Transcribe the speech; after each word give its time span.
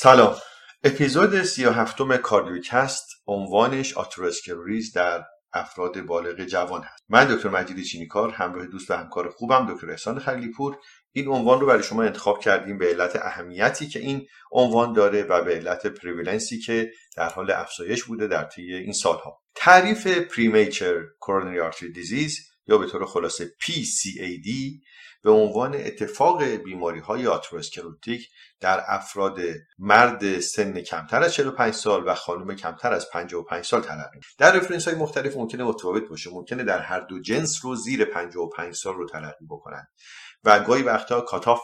سلام. 0.00 0.36
اپیزود 0.84 1.42
سی 1.42 1.64
و 1.64 1.70
هفتم 1.70 2.16
کاردیوکست 2.16 3.06
عنوانش 3.26 3.94
atherosclerosis 3.94 4.92
در 4.92 5.24
افراد 5.52 6.00
بالغ 6.00 6.44
جوان 6.44 6.82
هست. 6.82 7.04
من 7.08 7.24
دکتر 7.24 7.48
مجید 7.48 7.82
چینیکار 7.82 8.30
همراه 8.30 8.66
دوست 8.66 8.90
و 8.90 8.94
همکار 8.94 9.28
خوبم 9.28 9.74
دکتر 9.74 9.90
احسان 9.90 10.18
خلیپور 10.18 10.76
این 11.12 11.28
عنوان 11.28 11.60
رو 11.60 11.66
برای 11.66 11.82
شما 11.82 12.02
انتخاب 12.02 12.40
کردیم 12.40 12.78
به 12.78 12.86
علت 12.86 13.16
اهمیتی 13.16 13.88
که 13.88 13.98
این 14.00 14.26
عنوان 14.52 14.92
داره 14.92 15.22
و 15.22 15.44
به 15.44 15.54
علت 15.54 15.86
prevalence 15.86 16.52
ی 16.52 16.58
که 16.58 16.92
در 17.16 17.28
حال 17.28 17.50
افزایش 17.50 18.04
بوده 18.04 18.26
در 18.26 18.44
طی 18.44 18.74
این 18.74 18.92
سالها. 18.92 19.42
تعریف 19.54 20.06
premature 20.06 21.02
coronary 21.20 21.60
artery 21.60 21.92
disease 21.92 22.38
یا 22.66 22.78
به 22.78 22.86
طور 22.86 23.06
خلاصه 23.06 23.52
PCAD 23.62 24.48
به 25.22 25.30
عنوان 25.30 25.74
اتفاق 25.74 26.44
بیماری 26.44 27.00
های 27.00 27.26
atherosclerotic 27.26 28.28
در 28.60 28.82
افراد 28.86 29.38
مرد 29.78 30.40
سن 30.40 30.80
کمتر 30.80 31.22
از 31.22 31.34
45 31.34 31.74
سال 31.74 32.08
و 32.08 32.14
خانم 32.14 32.56
کمتر 32.56 32.92
از 32.92 33.10
55 33.10 33.64
سال 33.64 33.80
تلقی 33.80 34.20
در 34.38 34.52
reference 34.52 34.88
های 34.88 34.96
مختلف 34.96 35.36
ممکنه 35.36 35.64
متفاوت 35.64 36.08
باشه. 36.08 36.30
ممکنه 36.30 36.64
در 36.64 36.78
هر 36.78 37.00
دو 37.00 37.20
جنس 37.20 37.64
رو 37.64 37.74
زیر 37.74 38.04
55 38.04 38.74
سال 38.74 38.94
رو 38.94 39.08
تلقی 39.08 39.46
بکنن. 39.50 39.86
و 40.44 40.60
گاهی 40.60 40.82
وقتا 40.82 41.20
cutoff 41.20 41.60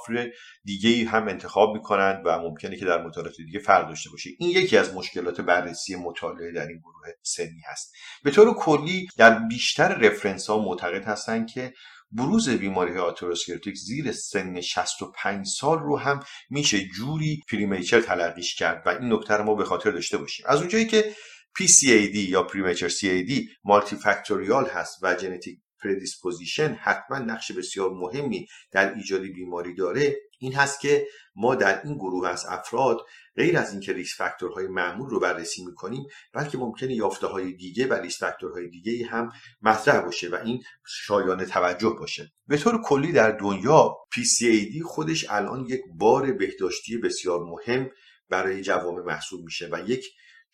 دیگه 0.65 1.11
هم 1.11 1.29
انتخاب 1.29 1.75
می‌کنند 1.75 2.23
و 2.25 2.39
ممکنه 2.39 2.77
که 2.77 2.85
در 2.85 3.03
مطالعات 3.03 3.37
دیگه 3.37 3.59
فرق 3.59 3.89
داشته 3.89 4.11
باشه. 4.11 4.31
این 4.39 4.51
یکی 4.51 4.77
از 4.77 4.95
مشکلات 4.95 5.41
بررسی 5.41 5.97
مطالعه 5.97 6.53
در 6.53 6.67
این 6.67 6.79
گروه 6.79 7.09
سنی 7.23 7.61
هست. 7.67 7.93
به 8.25 8.31
طور 8.31 8.55
کلی 8.55 9.09
در 9.17 9.39
بیشتر 9.39 9.95
reference 9.95 10.51
ها 10.51 10.59
معتقد 10.59 11.05
هستند 11.05 11.51
که 11.51 11.73
بروز 12.15 12.49
بیماری 12.49 12.99
آتروسکلروتیک 12.99 13.75
زیر 13.75 14.13
سن 14.13 14.61
65 14.61 15.47
سال 15.47 15.79
رو 15.79 15.99
هم 15.99 16.21
میشه 16.51 16.89
جوری 16.89 17.43
premature 17.51 18.01
تلقیش 18.01 18.55
کرد 18.55 18.83
و 18.87 18.89
این 18.89 19.13
نکته 19.13 19.35
رو 19.35 19.45
ما 19.45 19.55
به 19.55 19.65
خاطر 19.65 19.91
داشته 19.91 20.19
باشیم. 20.19 20.47
از 20.49 20.59
اونجایی 20.59 20.87
که 20.87 21.15
PCAD 21.59 22.17
یا 22.17 22.43
premature 22.43 22.89
CAD 22.89 23.33
multifactorial 23.65 24.67
هست 24.67 24.99
و 25.03 25.19
genetic 25.19 25.59
predisposition 25.85 26.79
حتما 26.81 27.19
نقش 27.19 27.53
بسیار 27.53 27.91
مهمی 27.91 28.47
در 28.73 28.95
ایجاد 28.95 29.21
بیماری 29.21 29.75
داره. 29.75 30.17
این 30.45 30.55
هست 30.55 30.81
که 30.81 31.07
ما 31.37 31.55
در 31.55 31.83
این 31.85 31.95
گروه 31.95 32.29
از 32.29 32.47
افراد 32.49 32.99
غیر 33.37 33.59
از 33.59 33.73
اینکه 33.73 33.93
risk 33.93 34.17
factor 34.17 34.54
های 34.54 34.67
معمول 34.67 35.11
رو 35.11 35.21
بررسی 35.21 35.65
می‌کنیم 35.65 36.05
بلکه 36.33 36.59
ممکنه 36.59 36.95
یافته 36.95 37.27
های 37.27 37.53
دیگه 37.53 37.87
و 37.87 37.95
risk 37.95 38.19
factor 38.19 38.56
های 38.56 38.69
دیگه 38.69 39.07
هم 39.07 39.33
مطرح 39.63 40.01
باشه 40.01 40.29
و 40.29 40.35
این 40.45 40.63
شایان 40.87 41.45
توجه 41.45 41.97
باشه. 41.99 42.33
به 42.47 42.57
طور 42.57 42.83
کلی 42.83 43.13
در 43.13 43.31
دنیا 43.31 43.97
PCAD 44.15 44.83
خودش 44.85 45.31
الان 45.31 45.67
یک 45.67 45.81
بار 45.95 46.33
بهداشتی 46.33 46.99
بسیار 46.99 47.41
مهم 47.45 47.91
برای 48.29 48.63
جوامع 48.63 49.03
محسوب 49.03 49.45
میشه 49.45 49.69
و 49.73 49.81
یک 49.87 50.05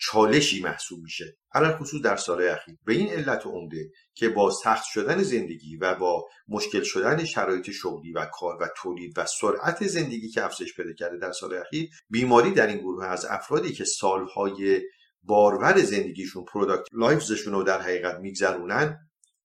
چالشی 0.01 0.63
محسوب 0.63 1.03
میشه 1.03 1.37
علل 1.53 1.77
خصوص 1.77 2.03
در 2.03 2.17
سال 2.17 2.43
اخیر. 2.43 2.77
به 2.85 2.93
این 2.93 3.09
علت 3.09 3.47
عمده 3.47 3.91
که 4.15 4.29
با 4.29 4.51
سخت 4.51 4.85
شدن 4.85 5.23
زندگی 5.23 5.77
و 5.77 5.95
با 5.95 6.29
مشکل 6.49 6.83
شدن 6.83 7.25
شرایط 7.25 7.71
شغلی 7.71 8.13
و 8.13 8.27
کار 8.33 8.63
و 8.63 8.69
تولید 8.77 9.19
و 9.19 9.27
سرعت 9.27 9.87
زندگی 9.87 10.29
که 10.29 10.45
افزایش 10.45 10.75
پیدا 10.75 10.93
کرده 10.93 11.17
در 11.17 11.33
سال 11.33 11.55
اخیر 11.55 11.91
بیماری 12.11 12.51
در 12.51 12.67
این 12.67 12.79
گروه 12.79 13.07
از 13.07 13.25
افرادی 13.25 13.73
که 13.73 13.85
سالهای 13.85 14.81
باروری 15.23 15.83
زندگیشون 15.83 16.45
productive 16.45 16.87
life 16.93 17.23
شون 17.23 17.53
رو 17.53 17.63
در 17.63 17.81
حقیقت 17.81 18.19
میگذرونن 18.21 18.99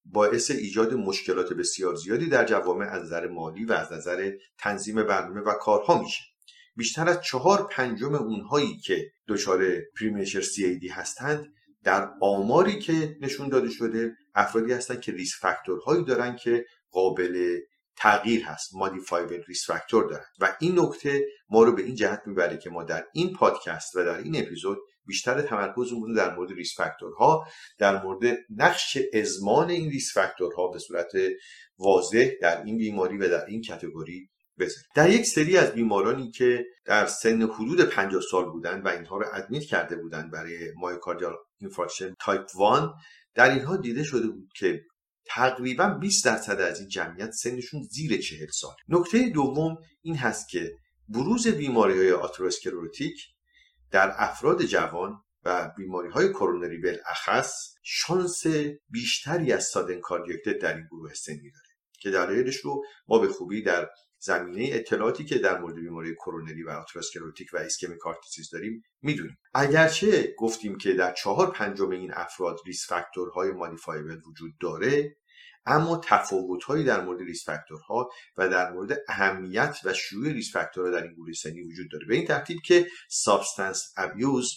باعث 0.06 0.52
ایجاد 0.52 0.94
مشکلات 0.94 1.54
بسیار 1.54 1.96
زیادی 1.96 2.30
در 2.30 2.46
جوامع 2.46 2.86
از 2.86 3.04
نظر 3.04 3.28
مالی 3.28 3.66
و 3.66 3.74
از 3.74 3.94
نظر 3.94 4.32
تنظیم 4.60 5.04
برنامه 5.04 5.42
و 5.42 5.54
کارها 5.54 6.02
میشه. 6.02 6.24
بیشتر 6.76 7.10
از 7.10 7.22
چهار 7.22 7.68
پنجم 7.68 8.16
اونهایی 8.16 8.78
که 8.78 9.12
دچار 9.28 9.66
premature 10.00 10.42
CAD 10.42 10.88
هستند 10.88 11.46
در 11.84 12.10
آماری 12.22 12.80
که 12.80 13.18
نشون 13.22 13.50
داده 13.50 13.70
شده 13.70 14.12
افرادی 14.36 14.74
هستند 14.74 15.02
که 15.02 15.12
risk 15.12 15.34
factor 15.42 15.83
هایی 15.83 16.04
دارن 16.04 16.36
که 16.36 16.66
قابل 16.92 17.60
تغییر 17.98 18.46
هست 18.46 18.76
modifiable 18.76 19.42
risk 19.48 19.68
factor 19.68 20.10
دارن. 20.10 20.26
و 20.40 20.58
این 20.60 20.80
نکته 20.80 21.26
ما 21.50 21.64
رو 21.64 21.76
به 21.76 21.84
این 21.84 21.96
جهت 21.96 22.22
می‌بره 22.26 22.58
که 22.58 22.70
ما 22.70 22.84
در 22.84 23.06
این 23.14 23.34
پادکست 23.34 23.96
و 23.96 24.04
در 24.04 24.18
این 24.18 24.36
اپیزود 24.36 24.78
بیشتر 25.06 25.42
تمرکزمون 25.42 26.10
رو 26.10 26.16
در 26.16 26.36
مورد 26.36 26.52
risk 26.52 26.74
factor 26.78 27.38
ها 27.38 27.48
در 27.78 28.04
مورد 28.04 28.38
نقش 28.50 28.98
ازمان 29.14 29.70
این 29.70 29.90
risk 29.90 30.14
factor 30.14 30.60
ها 30.60 30.68
به 30.68 30.80
صورت 30.80 31.12
واضح 31.78 32.30
در 32.42 32.64
این 32.64 32.78
بیماری 32.78 33.18
و 33.18 33.30
در 33.30 33.46
این 33.46 33.62
category 33.62 34.30
در 34.96 35.10
یک 35.10 35.26
سری 35.26 35.58
از 35.58 35.72
بیمارانی 35.72 36.32
که 36.32 36.66
در 36.86 37.06
سن 37.06 37.42
حدود 37.42 37.82
50 37.82 38.22
سال 38.32 38.46
بودند 38.46 38.86
و 38.86 38.88
اینها 38.88 39.18
رو 39.18 39.26
admit 39.34 39.64
کرده 39.64 39.96
بودند 39.96 40.32
برای 40.32 40.72
myocardial 40.76 41.36
infarction 41.58 42.14
type 42.20 42.42
1 42.42 42.90
در 43.36 43.50
اینها 43.50 43.78
دیده 43.78 44.04
شده 44.04 44.28
بود 44.28 44.50
که 44.56 44.84
تقریبا 45.26 45.88
20 45.88 46.26
درصد 46.26 46.62
از 46.62 46.80
این 46.80 46.90
جمعیت 46.90 47.32
سنشون 47.32 47.84
زیر 47.84 48.22
40 48.22 48.48
سال. 48.48 48.76
نکته 48.90 49.30
دوم 49.30 49.78
این 50.02 50.16
هست 50.16 50.50
که 50.50 50.74
بروز 51.10 51.48
بیماری 51.48 51.98
های 51.98 52.12
آتروسکلروتیک 52.12 53.22
در 53.92 54.14
افراد 54.18 54.64
جوان 54.64 55.22
و 55.44 55.72
بیماری 55.78 56.10
های 56.10 56.30
کرونری 56.30 56.78
بالاخص 56.78 57.54
شانس 57.84 58.44
بیشتری 58.90 59.54
از 59.54 59.64
sudden 59.64 60.00
cardiac 60.00 60.35
death 60.35 60.60
در 60.60 60.76
این 60.76 60.88
گروه 60.92 61.14
سنی 61.14 61.52
داره 61.52 61.66
که 62.00 62.12
دلایلش 62.12 62.56
رو 62.56 62.84
ما 63.08 63.20
به 63.20 63.28
خوبی 63.28 63.62
در 63.62 63.90
زمینه 64.26 64.70
اطلاعاتی 64.72 65.26
که 65.26 65.38
در 65.38 65.60
مورد 65.60 65.76
بیماری 65.76 66.16
کرونری 66.16 66.64
و 66.64 66.70
آتروسکلروتیک 66.70 67.48
و 67.54 67.58
ischemic 67.58 67.98
heart 67.98 68.20
disease 68.20 68.50
داریم 68.50 68.84
می‌دونیم. 69.02 69.38
اگرچه 69.54 70.36
گفتیم 70.38 70.78
که 70.78 70.94
در 70.94 71.14
چهار 71.14 71.52
پنجم 71.52 71.90
این 71.90 72.12
افراد 72.14 72.60
risk 72.66 72.88
factor 72.88 73.52
های 73.52 73.63
modifiable 73.63 74.20
وجود 74.28 74.52
داره 74.62 75.16
اما 75.66 76.02
تفاوتهایی 76.04 76.84
در 76.84 77.06
مورد 77.06 77.22
risk 77.22 77.46
factor 77.46 78.01
ها 78.01 78.10
و 78.38 78.50
در 78.50 78.72
مورد 78.72 78.98
اهمیت 79.08 79.78
و 79.84 79.94
شیوع 79.94 80.32
risk 80.32 80.54
factor 80.54 80.86
ها 80.86 80.92
در 80.92 81.04
این 81.04 81.14
گروه 81.14 81.34
سنی 81.34 81.62
وجود 81.62 81.92
داره. 81.92 82.06
به 82.06 82.16
این 82.16 82.28
ترتیب 82.28 82.58
که 82.66 82.88
substance 83.10 83.94
abuse 83.98 84.52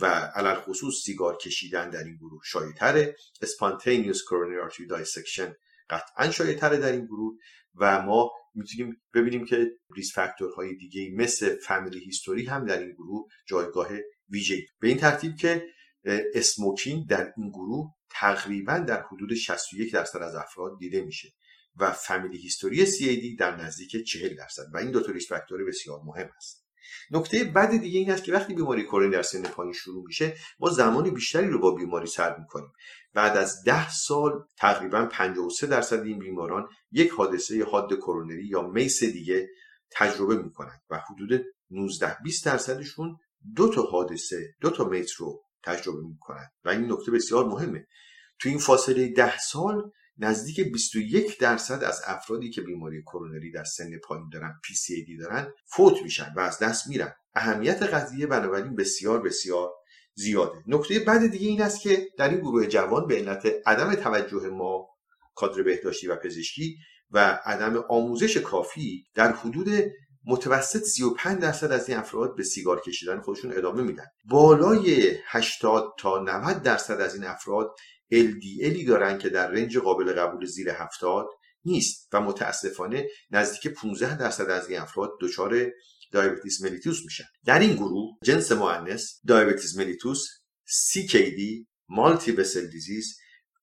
و 0.00 0.06
علی 0.06 0.54
الخصوص 0.54 0.94
سیگار 1.04 1.36
کشیدن 1.36 1.90
در 1.90 2.04
این 2.04 2.16
گروه 2.16 2.40
شایعتره. 2.44 3.16
spontaneous 3.42 4.22
coronary 4.22 4.60
artery 4.60 4.86
dissection 4.86 5.54
قطعا 5.90 6.30
شایعتره 6.30 6.76
در 6.76 6.92
این 6.92 7.06
گروه. 7.06 7.38
و 7.74 8.02
ما 8.02 8.30
می‌تونیم 8.54 9.02
ببینیم 9.14 9.44
که 9.44 9.70
risk 9.96 10.14
factor 10.14 10.59
های 10.59 10.74
دیگه 10.76 11.10
مثل 11.16 11.56
family 11.56 11.98
history 12.04 12.46
هم 12.46 12.66
در 12.66 12.78
این 12.78 12.92
گروه 12.92 13.28
جایگاه 13.48 13.88
ویژه 14.28 14.66
به 14.80 14.88
این 14.88 14.96
ترتیب 14.96 15.36
که 15.36 15.66
smoking 16.34 17.08
در 17.08 17.32
این 17.36 17.48
گروه 17.50 17.94
تقریبا 18.10 18.78
در 18.78 19.02
حدود 19.02 19.34
61 19.34 19.92
درصد 19.92 20.22
از 20.22 20.34
افراد 20.34 20.78
دیده 20.78 21.04
میشه 21.04 21.28
و 21.76 21.92
فامیلی 21.92 22.38
هیستوری 22.38 22.86
CAD 22.86 23.38
در 23.38 23.56
نزدیک 23.56 24.06
40 24.06 24.34
درصد 24.34 24.66
و 24.72 24.76
این 24.76 24.90
دو 24.90 25.02
تا 25.02 25.12
ریس 25.12 25.28
فاکتور 25.28 25.64
بسیار 25.64 26.00
مهم 26.04 26.30
است 26.36 26.61
نکته 27.10 27.44
بعد 27.44 27.76
دیگه 27.80 27.98
این 27.98 28.10
است 28.10 28.24
که 28.24 28.32
وقتی 28.32 28.54
بیماری 28.54 28.82
کورنی 28.82 29.10
در 29.10 29.22
سن 29.22 29.42
پایین 29.42 29.72
شروع 29.72 30.04
میشه 30.06 30.36
ما 30.58 30.70
زمان 30.70 31.10
بیشتری 31.10 31.48
رو 31.48 31.58
با 31.58 31.74
بیماری 31.74 32.06
سر 32.06 32.38
می‌کنیم. 32.38 32.72
بعد 33.14 33.36
از 33.36 33.64
ده 33.64 33.90
سال 33.90 34.44
تقریبا 34.58 35.08
53 35.12 35.66
درصد 35.66 36.02
این 36.02 36.18
بیماران 36.18 36.68
یک 36.90 37.10
حادثه 37.10 37.64
حاد 37.64 37.96
کرونری 37.96 38.46
یا 38.46 38.62
میس 38.62 39.04
دیگه 39.04 39.48
تجربه 39.90 40.36
می‌کنن 40.42 40.80
و 40.90 40.98
حدود 41.10 41.42
19 41.70 42.16
20 42.24 42.44
درصدشون 42.44 43.16
دو 43.56 43.68
تا 43.68 43.82
حادثه 43.82 44.54
دو 44.60 44.70
تا 44.70 44.84
میس 44.84 45.10
رو 45.18 45.42
تجربه 45.62 46.00
می‌کنن. 46.08 46.48
و 46.64 46.68
این 46.68 46.92
نکته 46.92 47.10
بسیار 47.10 47.44
مهمه. 47.44 47.86
تو 48.38 48.48
این 48.48 48.58
فاصله 48.58 49.08
ده 49.08 49.38
سال 49.38 49.90
نزدیک 50.18 50.72
21 50.72 51.38
درصد 51.38 51.84
از 51.84 52.00
افرادی 52.06 52.50
که 52.50 52.60
بیماری 52.60 53.02
کرونری 53.02 53.52
در 53.52 53.64
سن 53.64 53.98
پایین 53.98 54.28
دارن 54.32 54.60
PCAD 54.64 55.20
دارن 55.20 55.52
فوت 55.66 56.02
میشن 56.02 56.32
و 56.36 56.40
از 56.40 56.58
دست 56.58 56.88
میرن. 56.88 57.12
اهمیت 57.34 57.82
قضیه 57.82 58.26
بنابراین 58.26 58.76
بسیار 58.76 59.22
بسیار 59.22 59.70
زیاده. 60.14 60.62
نکته 60.66 60.98
بعد 60.98 61.26
دیگه 61.26 61.48
این 61.48 61.62
است 61.62 61.80
که 61.80 62.08
در 62.18 62.28
این 62.28 62.38
گروه 62.38 62.66
جوان 62.66 63.06
به 63.06 63.16
علت 63.16 63.46
عدم 63.66 63.94
توجه 63.94 64.48
ما 64.48 64.88
کادر 65.34 65.62
بهداشتی 65.62 66.06
و 66.06 66.16
پزشکی 66.16 66.76
و 67.10 67.40
عدم 67.44 67.84
آموزش 67.88 68.36
کافی 68.36 69.04
در 69.14 69.32
حدود 69.32 69.68
متوسط 70.26 70.82
35 70.82 71.40
درصد 71.40 71.72
از 71.72 71.88
این 71.88 71.98
افراد 71.98 72.36
به 72.36 72.42
سیگار 72.42 72.80
کشیدن 72.80 73.20
خودشون 73.20 73.52
ادامه 73.52 73.82
میدن. 73.82 74.06
بالای 74.24 75.16
80 75.26 75.92
تا 75.98 76.22
90 76.22 76.62
درصد 76.62 77.00
از 77.00 77.14
این 77.14 77.24
افراد 77.24 77.74
LDL 78.12 78.68
ی 78.68 78.86
دارن 78.86 79.18
که 79.18 79.28
در 79.28 79.50
range 79.50 79.78
قابل 79.78 80.12
قبول 80.12 80.44
زیر 80.44 80.70
70 80.70 81.26
نیست 81.64 82.08
و 82.12 82.20
متاسفانه 82.20 83.08
نزدیک 83.30 83.72
15 83.72 84.18
درصد 84.18 84.50
از 84.50 84.68
این 84.68 84.78
افراد 84.78 85.10
دچار 85.20 85.72
diabetes 86.12 86.62
mellitus 86.62 87.04
میشن. 87.04 87.24
در 87.44 87.58
این 87.58 87.74
گروه 87.74 88.18
جنس 88.24 88.52
مؤنث 88.52 89.12
diabetes 89.24 89.76
mellitus 89.76 90.26
CKD 90.66 91.66
multivessel 91.88 92.66
disease 92.66 93.16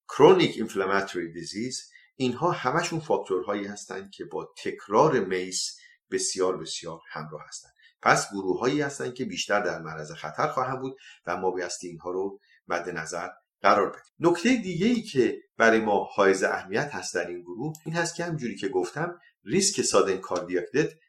chronic 0.09 0.55
inflammatory 0.55 1.31
disease 1.31 1.89
اینها 2.15 2.51
همشون 2.51 2.99
فاکتورهایی 2.99 3.65
هستند 3.65 4.11
که 4.11 4.25
با 4.25 4.53
تکرار 4.63 5.19
MACE 5.19 5.77
بسیار 6.11 6.57
بسیار 6.57 6.99
همراه 7.11 7.41
هستند 7.47 7.73
پس 8.01 8.31
گروه 8.31 8.59
هایی 8.59 8.81
هستند 8.81 9.13
که 9.13 9.25
بیشتر 9.25 9.59
در 9.59 9.79
معرض 9.81 10.11
خطر 10.11 10.47
خواهند 10.47 10.79
بود 10.79 10.97
و 11.25 11.37
ما 11.37 11.51
بایستی 11.51 11.87
اینها 11.87 12.11
رو 12.11 12.39
مد 12.67 12.89
نظر 12.89 13.29
قرار 13.61 13.89
بدیم. 13.89 14.01
نکته 14.19 14.55
دیگه 14.55 14.87
ای 14.87 15.01
که 15.01 15.37
برای 15.57 15.79
ما 15.79 16.03
حائز 16.03 16.43
اهمیت 16.43 16.89
هست 16.95 17.15
در 17.15 17.27
این 17.27 17.41
گروه 17.41 17.73
این 17.85 17.95
هست 17.95 18.15
که 18.15 18.23
همجوری 18.23 18.55
که 18.55 18.67
گفتم 18.67 19.19
ریسک 19.45 19.81
sudden 19.81 20.17
cardiac 20.17 20.65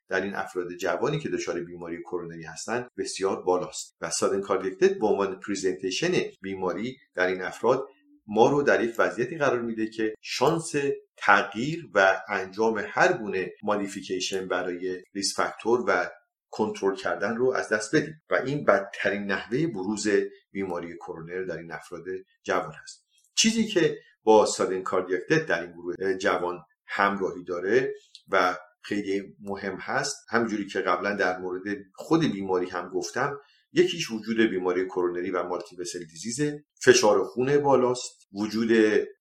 در 0.08 0.20
این 0.20 0.34
افراد 0.34 0.72
جوانی 0.72 1.18
که 1.18 1.28
دچار 1.28 1.60
بیماری 1.60 2.02
کرونری 2.02 2.44
هستند 2.44 2.88
بسیار 2.98 3.42
بالاست 3.42 3.96
و 4.00 4.10
sudden 4.10 4.40
cardiac 4.40 4.98
به 4.98 5.06
عنوان 5.06 5.40
presentation 5.40 6.12
بیماری 6.42 6.96
در 7.14 7.26
این 7.26 7.42
افراد 7.42 7.88
ما 8.26 8.50
رو 8.50 8.62
در 8.62 8.84
یک 8.84 8.94
وضعیتی 8.98 9.38
قرار 9.38 9.62
میده 9.62 9.86
که 9.86 10.14
شانس 10.20 10.72
تغییر 11.16 11.88
و 11.94 12.22
انجام 12.28 12.82
هر 12.88 13.12
گونه 13.12 13.52
modification 13.62 14.48
برای 14.48 15.02
risk 15.14 15.36
factor 15.36 15.84
و 15.86 16.10
کنترل 16.50 16.96
کردن 16.96 17.36
رو 17.36 17.52
از 17.52 17.68
دست 17.68 17.96
بدیم. 17.96 18.22
و 18.30 18.34
این 18.34 18.64
بدترین 18.64 19.24
نحوه 19.24 19.66
بروز 19.66 20.08
بیماری 20.50 20.96
کرونر 20.96 21.42
در 21.42 21.56
این 21.56 21.72
افراد 21.72 22.04
جوان 22.42 22.72
هست. 22.82 23.06
چیزی 23.34 23.66
که 23.66 23.98
با 24.22 24.46
سادن 24.46 24.82
کاردیاک 24.82 25.22
در 25.28 25.62
این 25.62 25.72
گروه 25.72 26.14
جوان 26.14 26.64
همراهی 26.86 27.44
داره 27.44 27.94
و 28.28 28.56
خیلی 28.82 29.36
مهم 29.40 29.76
هست 29.76 30.16
همجوری 30.28 30.66
که 30.66 30.80
قبلا 30.80 31.14
در 31.14 31.38
مورد 31.38 31.76
خود 31.94 32.32
بیماری 32.32 32.66
هم 32.66 32.88
گفتم 32.88 33.40
یکیش 33.72 34.10
وجود 34.10 34.40
بیماری 34.40 34.86
کرونری 34.86 35.30
و 35.30 35.42
مالتی 35.42 35.76
وسل 35.76 36.04
دیزیزه 36.04 36.64
فشار 36.82 37.24
خون 37.24 37.58
بالاست. 37.58 38.28
وجود 38.32 38.68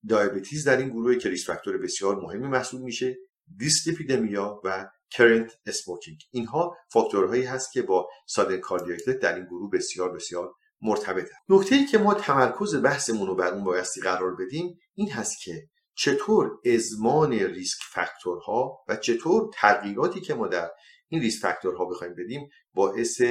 دیابتیز 0.03 0.67
در 0.67 0.77
این 0.77 0.89
گروه 0.89 1.15
که 1.15 1.35
فاکتور 1.45 1.77
بسیار 1.77 2.15
مهمی 2.15 2.47
محسوب 2.47 2.81
میشه. 2.81 3.17
دیسلیپیدمیا 3.57 4.61
و 4.63 4.89
کرنت 5.11 5.51
اسموکینگ. 5.65 6.17
اینها 6.31 6.77
فاکتورهایی 6.91 7.43
هست 7.43 7.71
که 7.71 7.81
با 7.81 8.09
سادن 8.27 8.57
کاردیاکتت 8.57 9.19
در 9.19 9.35
این 9.35 9.45
گروه 9.45 9.69
بسیار 9.71 10.13
بسیار 10.13 10.53
مرتبطه 10.81 11.31
نکته 11.49 11.75
ای 11.75 11.85
که 11.85 11.97
ما 11.97 12.13
تمرکز 12.13 12.75
بحثمون 12.75 13.27
رو 13.27 13.35
بر 13.35 13.53
اون 13.53 13.63
بایستی 13.63 14.01
قرار 14.01 14.35
بدیم 14.35 14.79
این 14.95 15.11
هست 15.11 15.43
که 15.43 15.69
چطور 15.95 16.51
ازمان 16.65 17.33
ریسک 17.33 17.79
فاکتورها 17.91 18.77
و 18.87 18.95
چطور 18.95 19.49
تغییراتی 19.53 20.21
که 20.21 20.33
ما 20.33 20.47
در 20.47 20.69
این 21.07 21.21
ریسک 21.21 21.41
فاکتورها 21.41 21.85
بخوایم 21.85 22.15
بدیم 22.15 22.49
باعث 22.73 23.21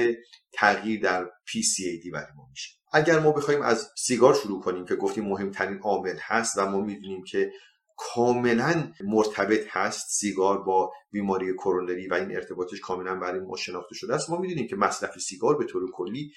تغییر 0.53 1.01
در 1.01 1.25
PCAD 1.25 2.11
برای 2.13 2.33
ما 2.35 2.47
میشه. 2.49 2.69
اگر 2.93 3.19
ما 3.19 3.31
بخوایم 3.31 3.61
از 3.61 3.89
سیگار 3.97 4.33
شروع 4.33 4.61
کنیم 4.61 4.85
که 4.85 4.95
گفتیم 4.95 5.25
مهمترین 5.25 5.79
عامل 5.79 6.17
هست 6.19 6.57
و 6.57 6.65
ما 6.65 6.81
می‌دونیم 6.81 7.23
که 7.23 7.51
کاملا 7.99 8.91
مرتبط 9.03 9.67
هست 9.69 10.07
سیگار 10.09 10.63
با 10.63 10.91
بیماری 11.11 11.53
کرونری 11.53 12.07
و 12.07 12.13
این 12.13 12.35
ارتباطش 12.35 12.79
کاملا 12.79 13.15
برای 13.15 13.39
ما 13.39 13.57
شناخته 13.57 13.95
شده 13.95 14.15
است. 14.15 14.29
ما 14.29 14.37
می‌دونیم 14.37 14.67
که 14.67 14.75
مصرف 14.75 15.17
سیگار 15.19 15.57
به 15.57 15.65
طور 15.65 15.91
کلی 15.91 16.31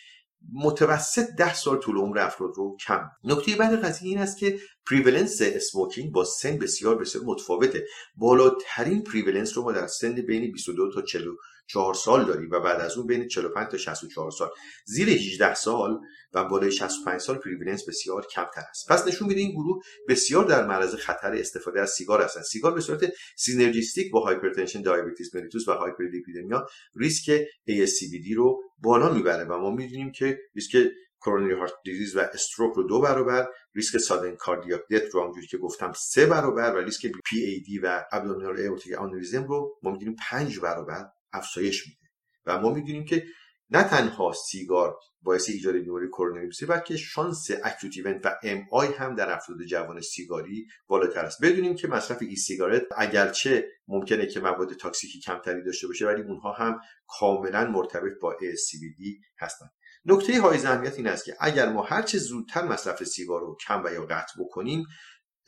متوسط 0.52 1.26
ده 1.38 1.54
سال 1.54 1.78
طول 1.78 1.96
عمر 1.96 2.18
افراد 2.18 2.52
رو 2.56 2.76
کم. 2.86 3.10
نکته 3.24 3.56
بعد 3.56 3.84
قضیه 3.84 4.08
این 4.08 4.18
است 4.18 4.38
که 4.38 4.58
prevalence 4.86 5.42
smoking 5.42 6.12
با 6.12 6.24
سن 6.24 6.58
بسیار 6.58 6.98
بسیار 6.98 7.24
متفاوته. 7.24 7.86
بالاترین 8.16 9.02
prevalence 9.02 9.56
رو 9.56 9.62
ما 9.62 9.72
در 9.72 9.86
سن 9.86 10.14
بین 10.14 10.52
22 10.52 10.92
تا 10.92 11.02
44 11.02 11.94
سال 11.94 12.24
داریم 12.24 12.50
و 12.50 12.60
بعد 12.60 12.80
از 12.80 12.96
اون 12.96 13.06
بین 13.06 13.28
45 13.28 13.70
تا 13.70 13.76
64 13.76 14.30
سال. 14.30 14.50
زیر 14.84 15.08
18 15.08 15.54
سال 15.54 16.00
و 16.32 16.44
بالای 16.44 16.72
65 16.72 17.20
سال 17.20 17.36
prevalence 17.36 17.88
بسیار 17.88 18.26
کمتر 18.26 18.62
است. 18.70 18.88
پس 18.88 19.08
نشون 19.08 19.28
میده 19.28 19.40
این 19.40 19.50
گروه 19.50 19.82
بسیار 20.08 20.44
در 20.44 20.66
معرض 20.66 20.94
خطر 20.94 21.32
استفاده 21.34 21.80
از 21.80 21.90
سیگار 21.90 22.22
هستند 22.22 22.44
سیگار 22.44 22.74
به 22.74 22.80
صورت 22.80 23.12
synergistic 23.36 24.10
با 24.10 24.20
hypertension 24.20 24.82
diabetes 24.82 25.34
mellitus 25.34 25.68
و 25.68 25.72
hyperlipidemia 25.72 26.66
ریسک 26.96 27.40
ASCVD 27.70 28.36
رو 28.36 28.62
بالا 28.78 29.12
می‌بره 29.12 29.44
و 29.44 29.58
ما 29.58 29.70
می‌دونیم 29.70 30.12
که 30.12 30.38
ریسک 30.54 30.88
coronary 31.24 31.54
heart 31.54 31.72
disease 31.84 32.16
و 32.16 32.20
stroke 32.20 32.74
رو 32.74 32.82
دو 32.82 33.00
برابر 33.00 33.48
ریسک 33.74 33.98
sudden 33.98 34.36
cardiac 34.36 34.80
death 34.90 35.14
رو 35.14 35.20
همونجوری 35.20 35.46
که 35.46 35.58
گفتم 35.58 35.92
سه 35.96 36.26
برابر 36.26 36.74
و 36.74 36.78
ریسک 36.78 37.06
پی 37.24 37.40
ای 37.40 37.60
دی 37.60 37.78
و 37.78 38.04
abdominal 38.12 38.56
aortic 38.56 38.98
aneurysm 38.98 39.44
رو 39.44 39.78
ما 39.82 39.90
می‌دونیم 39.90 40.16
پنج 40.30 40.60
برابر 40.60 41.08
افزایش 41.32 41.86
میده. 41.86 42.10
و 42.46 42.60
ما 42.60 42.70
می‌دونیم 42.74 43.04
که 43.04 43.24
نه 43.72 43.82
تنها 43.82 44.32
سیگار 44.32 44.96
باعث 45.22 45.48
ایجاد 45.48 45.74
بیماری 45.74 46.08
کرونری 46.08 46.46
میشه 46.46 46.66
بلکه 46.66 46.96
شانس 46.96 47.50
acute 47.64 47.92
MI 48.24 48.88
هم 48.88 49.14
در 49.14 49.32
افراد 49.32 49.62
جوان 49.62 50.00
سیگاری 50.00 50.66
بالاتر 50.86 51.24
است. 51.24 51.44
بدونیم 51.44 51.74
که 51.74 51.88
مصرف 51.88 52.22
e-cigarette 52.22 52.82
اگرچه 52.96 53.68
ممکنه 53.88 54.26
که 54.26 54.40
مواد 54.40 54.72
toxic 54.72 55.12
ی 55.12 55.20
کمتری 55.20 55.62
داشته 55.64 55.86
باشه 55.86 56.06
ولی 56.06 56.22
اونها 56.22 56.52
هم 56.52 56.80
کاملا 57.06 57.70
مرتبط 57.70 58.12
با 58.20 58.32
ASCVD 58.32 59.02
هستند. 59.38 59.70
نکته 60.04 60.40
حائز 60.40 60.66
اهمیت 60.66 60.94
این 60.96 61.06
است 61.06 61.24
که 61.24 61.36
اگر 61.40 61.68
ما 61.68 61.82
هرچه 61.82 62.18
زودتر 62.18 62.64
مصرف 62.64 63.04
سیگار 63.04 63.40
رو 63.40 63.56
کم 63.66 63.82
و 63.84 63.92
یا 63.92 64.06
قطع 64.06 64.32
بکنیم 64.38 64.86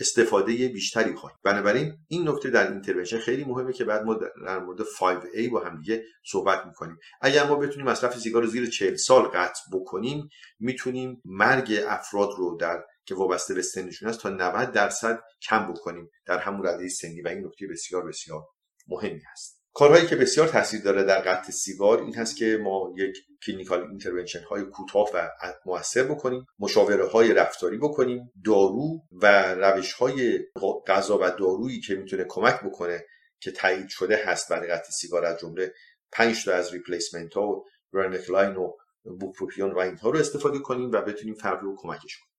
استفاده 0.01 0.69
بیشتری 0.69 1.15
خواهیم 1.15 1.39
بنابراین 1.45 1.99
این 2.09 2.29
نکته 2.29 2.51
در 2.51 2.73
intervention 2.73 3.19
خیلی 3.19 3.45
مهمه 3.45 3.73
که 3.73 3.85
بعد 3.85 4.03
ما 4.03 4.15
در 4.47 4.59
مورد 4.59 4.81
5A 4.83 5.49
با 5.53 5.61
هم 5.61 5.81
دیگه 5.81 6.05
صحبت 6.27 6.67
می‌کنیم. 6.67 6.99
اگر 7.21 7.49
ما 7.49 7.57
بتونیم 7.57 7.87
مصرف 7.87 8.19
سیگار 8.19 8.43
رو 8.43 8.49
زیر 8.49 8.71
40 8.71 8.97
سال 8.97 9.23
قطع 9.23 9.61
بکنیم 9.73 10.29
می‌تونیم 10.59 11.23
مرگ 11.25 11.81
افراد 11.89 12.29
رو 12.37 12.57
در 12.61 12.85
که 13.07 13.15
وابسته 13.15 13.55
به 13.55 13.63
سنشون 13.63 14.09
است 14.09 14.21
تا 14.21 14.29
90 14.29 14.73
درصد 14.73 15.21
کم 15.49 15.73
بکنیم 15.73 16.11
در 16.27 16.39
همون 16.39 16.67
رده 16.67 16.89
سنی. 16.89 17.23
و 17.23 17.29
این 17.29 17.47
نکته 17.47 17.67
بسیار 17.67 18.07
بسیار 18.07 18.43
مهمی 18.89 19.21
هست. 19.33 19.54
کارهایی 19.75 20.07
که 20.07 20.17
بسیار 20.17 20.49
تاثیر 20.49 20.83
داره 20.83 21.05
در 21.05 21.21
قطع 21.21 21.51
سیگار 21.51 22.03
این 22.03 22.15
هست 22.15 22.37
که 22.37 22.59
ما 22.63 22.95
یک 22.97 23.17
clinical 23.47 23.83
intervention 23.83 24.43
های 24.43 24.63
کوتاه 24.63 25.11
و 25.15 25.31
موثر 25.67 26.03
بکنیم 26.03 26.47
مشاوره 26.59 27.09
های 27.09 27.35
رفتاری 27.35 27.79
بکنیم 27.79 28.33
دارو 28.45 29.01
و 29.13 29.55
روش 29.55 29.93
های 29.93 30.41
غذا 30.87 31.19
و 31.19 31.31
دارویی 31.31 31.81
که 31.81 31.95
می‌تونه 31.95 32.25
کمک 32.29 32.61
بکنه 32.61 33.05
که 33.41 33.53
تایید 33.53 33.89
شده 33.89 34.25
هست 34.25 34.49
برای 34.49 34.69
قطع 34.69 34.91
سیگار 34.91 35.25
از 35.25 35.39
جمله 35.39 35.75
5 36.13 36.45
تا 36.45 36.53
از 36.53 36.73
replacement 36.73 37.35
ها 37.35 37.49
و 37.49 37.65
varenicline 37.93 38.57
و 38.57 38.73
bupropion 39.21 39.73
و 39.73 39.79
اینها 39.79 40.11
رو 40.11 40.19
استفاده 40.19 40.59
کنیم 40.59 40.93
و 40.93 41.01
بتونیم 41.01 41.35
فرد 41.35 41.63
رو 41.63 41.77
کمکش 41.77 42.19
کنیم. 42.19 42.34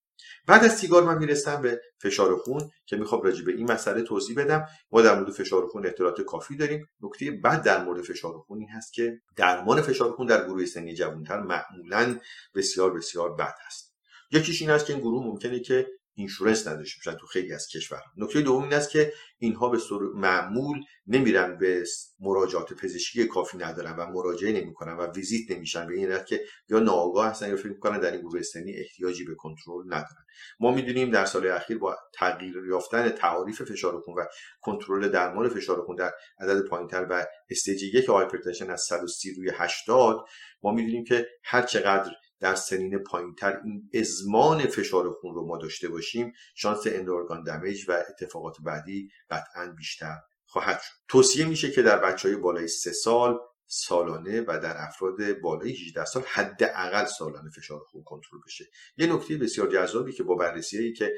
بعد 0.48 0.64
از 0.64 0.78
سیگار 0.78 1.04
من 1.04 1.18
می‌رسم 1.18 1.62
به 1.62 1.82
فشار 2.02 2.36
خون 2.38 2.70
که 2.86 2.98
می‌خوام 2.98 3.22
راجع 3.22 3.46
به 3.46 3.52
این 3.52 3.72
مسئله 3.72 4.02
توضیح 4.02 4.38
بدم. 4.38 4.66
ما 4.92 5.02
در 5.02 5.20
مورد 5.20 5.32
فشار 5.32 5.68
خون 5.68 5.86
اطلاعات 5.86 6.22
کافی 6.22 6.58
داریم. 6.58 6.88
نکته 7.02 7.32
بعد 7.32 7.64
در 7.64 7.84
مورد 7.84 8.02
فشار 8.02 8.38
خون 8.38 8.60
این 8.60 8.70
هست 8.70 8.94
که 8.94 9.22
درمان 9.36 9.82
فشار 9.82 10.12
خون 10.12 10.28
در 10.28 10.46
گروه 10.46 10.66
سنی 10.66 10.94
جوانتر 10.94 11.40
معمولا 11.40 12.20
بسیار 12.56 12.94
بسیار 12.94 13.36
بد 13.36 13.56
هست. 13.66 13.96
یکیش 14.32 14.62
این 14.62 14.72
است 14.72 14.86
که 14.86 14.94
این 14.94 15.02
گروه 15.02 15.26
ممکنه 15.26 15.60
که 15.60 15.88
insurance 16.16 16.68
نداشته 16.68 17.00
باشن 17.06 17.20
تو 17.20 17.28
خیلی 17.28 17.54
از 17.54 17.68
کشورها 17.68 18.12
نکته 18.18 18.42
دوم 18.42 18.64
این 18.64 18.74
است 18.74 18.90
که 18.90 19.14
اینها 19.38 19.70
به 19.70 19.78
صورت 19.78 20.16
معمول 20.16 20.80
نمیرن 21.08 21.58
به 21.58 21.84
مراجعات 22.20 22.74
پزشکی 22.74 23.28
کافی 23.28 23.58
ندارن 23.58 23.96
و 23.96 24.06
مراجعه 24.06 24.52
نمی‌کنن 24.52 24.94
و 24.94 25.12
ویزیت 25.12 25.52
نمیشن. 25.52 25.88
به 25.88 25.94
این 25.94 26.12
علت 26.12 26.26
که 26.26 26.42
یا 26.70 26.80
ناآگاه 26.80 27.28
هستن 27.28 27.50
یا 27.50 27.56
فکر 27.56 27.68
می‌کنن 27.68 28.00
در 28.00 28.12
این 28.12 28.22
گروه 28.22 28.42
سنی 28.42 28.74
احتیاجی 28.74 29.24
به 29.24 29.36
کنترل 29.36 29.86
ندارن. 29.86 30.26
ما 30.60 30.72
می‌دونیم 30.72 31.12
در 31.12 31.26
سال 31.26 31.48
اخیر 31.48 31.78
با 31.78 31.98
تغییر 32.14 32.56
یافتن 32.70 33.10
تعاریف 33.10 33.62
فشار 33.62 34.00
خون 34.00 34.16
و 34.16 34.26
کنترل 34.62 35.10
درمان 35.10 35.50
فشار 35.50 35.82
خون 35.82 35.96
در 35.96 36.12
عدد 36.40 36.68
پایینتر 36.68 37.08
و 37.10 37.26
stage 37.50 37.84
یک 37.84 38.06
hypertension 38.06 38.70
از 38.70 38.82
130 38.82 39.34
روی 39.34 39.52
80 39.54 40.26
ما 40.64 40.72
می‌دونیم 40.72 41.04
که 41.04 41.28
هر 41.44 41.62
چقدر 41.62 42.12
در 42.46 42.56
سنین 42.56 42.98
پایینتر 42.98 43.62
این 43.64 43.90
زمان 43.94 44.68
فشار 44.68 45.12
خون 45.12 45.36
رو 45.36 45.48
ما 45.48 45.58
داشته 45.58 45.90
باشیم 45.90 46.34
شانس 46.56 46.88
end 46.88 47.09
organ 47.09 47.44
damage 47.44 47.90
و 47.90 48.04
اتفاقات 48.10 48.58
بعدی 48.66 49.10
قطعا 49.30 49.74
بیشتر 49.78 50.16
خواهد 50.46 50.82
شد. 50.82 50.94
توصیه 51.08 51.46
میشه 51.46 51.72
که 51.72 51.82
در 51.82 52.00
بچه 52.00 52.30
های 52.30 52.38
بالای 52.38 52.68
سه 52.68 52.92
سال 52.92 53.40
سالانه 53.68 54.42
و 54.42 54.60
در 54.64 54.76
افراد 54.78 55.40
بالای 55.42 55.72
18 55.72 56.06
سال 56.06 56.24
حداقل 56.28 57.06
سالانه 57.06 57.50
فشار 57.50 57.80
خون 57.80 58.04
کنترل 58.04 58.40
بشه. 58.46 58.66
یه 58.98 59.14
نکته 59.14 59.38
بسیار 59.38 59.68
جذابی 59.68 60.12
که 60.12 60.24
با 60.24 60.36
بررسی 60.36 60.94
که 60.94 61.14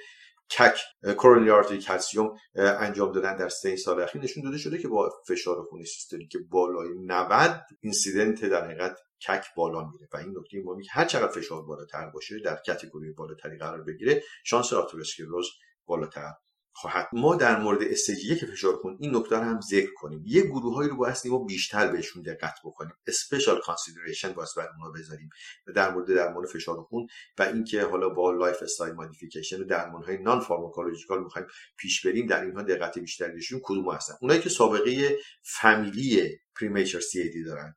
کک 0.49 0.79
کرونری 1.03 1.51
آرتری 1.51 1.77
کلسیوم 1.77 2.37
انجام 2.55 3.11
دادن 3.11 3.35
در 3.35 3.49
سه 3.49 3.75
سال 3.75 4.01
اخیر 4.01 4.21
نشون 4.21 4.43
داده 4.43 4.57
شده 4.57 4.77
که 4.77 4.87
با 4.87 5.11
فشار 5.27 5.63
خون 5.63 5.83
که 6.31 6.39
بالای 6.49 6.89
90 7.05 7.61
اینسیدنت 7.81 8.45
در 8.45 8.65
حقیقت 8.65 8.97
کک 9.27 9.45
بالا 9.55 9.89
میره. 9.89 10.07
و 10.13 10.17
این 10.17 10.37
نکته 10.37 10.61
مهمی 10.65 10.83
که 10.83 10.89
هر 10.91 11.05
چقدر 11.05 11.31
فشار 11.31 11.61
بالاتر 11.61 12.09
باشه 12.09 12.39
در 12.39 12.55
کتگوری 12.55 13.11
بالاتری 13.11 13.57
قرار 13.57 13.81
بگیره 13.81 14.23
شانس 14.43 14.73
آتروسکلروز 14.73 15.49
بالاتر 15.85 16.33
خواهد. 16.77 17.09
ما 17.13 17.35
در 17.35 17.59
مورد 17.59 17.83
stage 17.83 18.25
یک 18.25 18.45
فشار 18.45 18.75
خون 18.75 18.97
این 18.99 19.15
نکته 19.15 19.35
رو 19.35 19.43
هم 19.43 19.59
ذکر 19.61 19.93
کنیم. 19.93 20.23
یه 20.25 20.41
گروههایی 20.41 20.89
رو 20.89 20.97
باید 20.97 21.17
ما 21.25 21.43
بیشتر 21.43 21.87
بهشون 21.87 22.23
دقت 22.23 22.55
بکنیم. 22.63 22.93
special 23.07 23.61
consideration 23.61 24.33
باید 24.33 24.49
بر 24.57 24.67
اونها 24.69 24.91
بذاریم. 24.91 25.29
در 25.75 25.93
مورد 25.93 26.15
درمان 26.15 26.45
فشار 26.45 26.83
خون 26.83 27.07
و 27.37 27.43
اینکه 27.43 27.83
حالا 27.83 28.09
با 28.09 28.31
lifestyle 28.31 28.93
modification 28.93 29.61
و 29.61 29.63
درمان 29.63 30.03
های 30.03 30.17
non-pharmacological 30.17 31.23
می‌خوایم 31.23 31.47
پیش 31.77 32.05
بریم 32.05 32.25
در 32.25 32.43
اینها 32.43 32.61
دقت 32.61 32.99
بیشتری 32.99 33.33
داشتیم. 33.33 33.59
کدوم 33.63 33.91
هستن؟ 33.91 34.13
اونایی 34.21 34.41
که 34.41 34.49
سابقه 34.49 35.19
فامیلی 35.43 36.39
premature 36.55 36.99
CVD 36.99 37.43
دارن. 37.43 37.75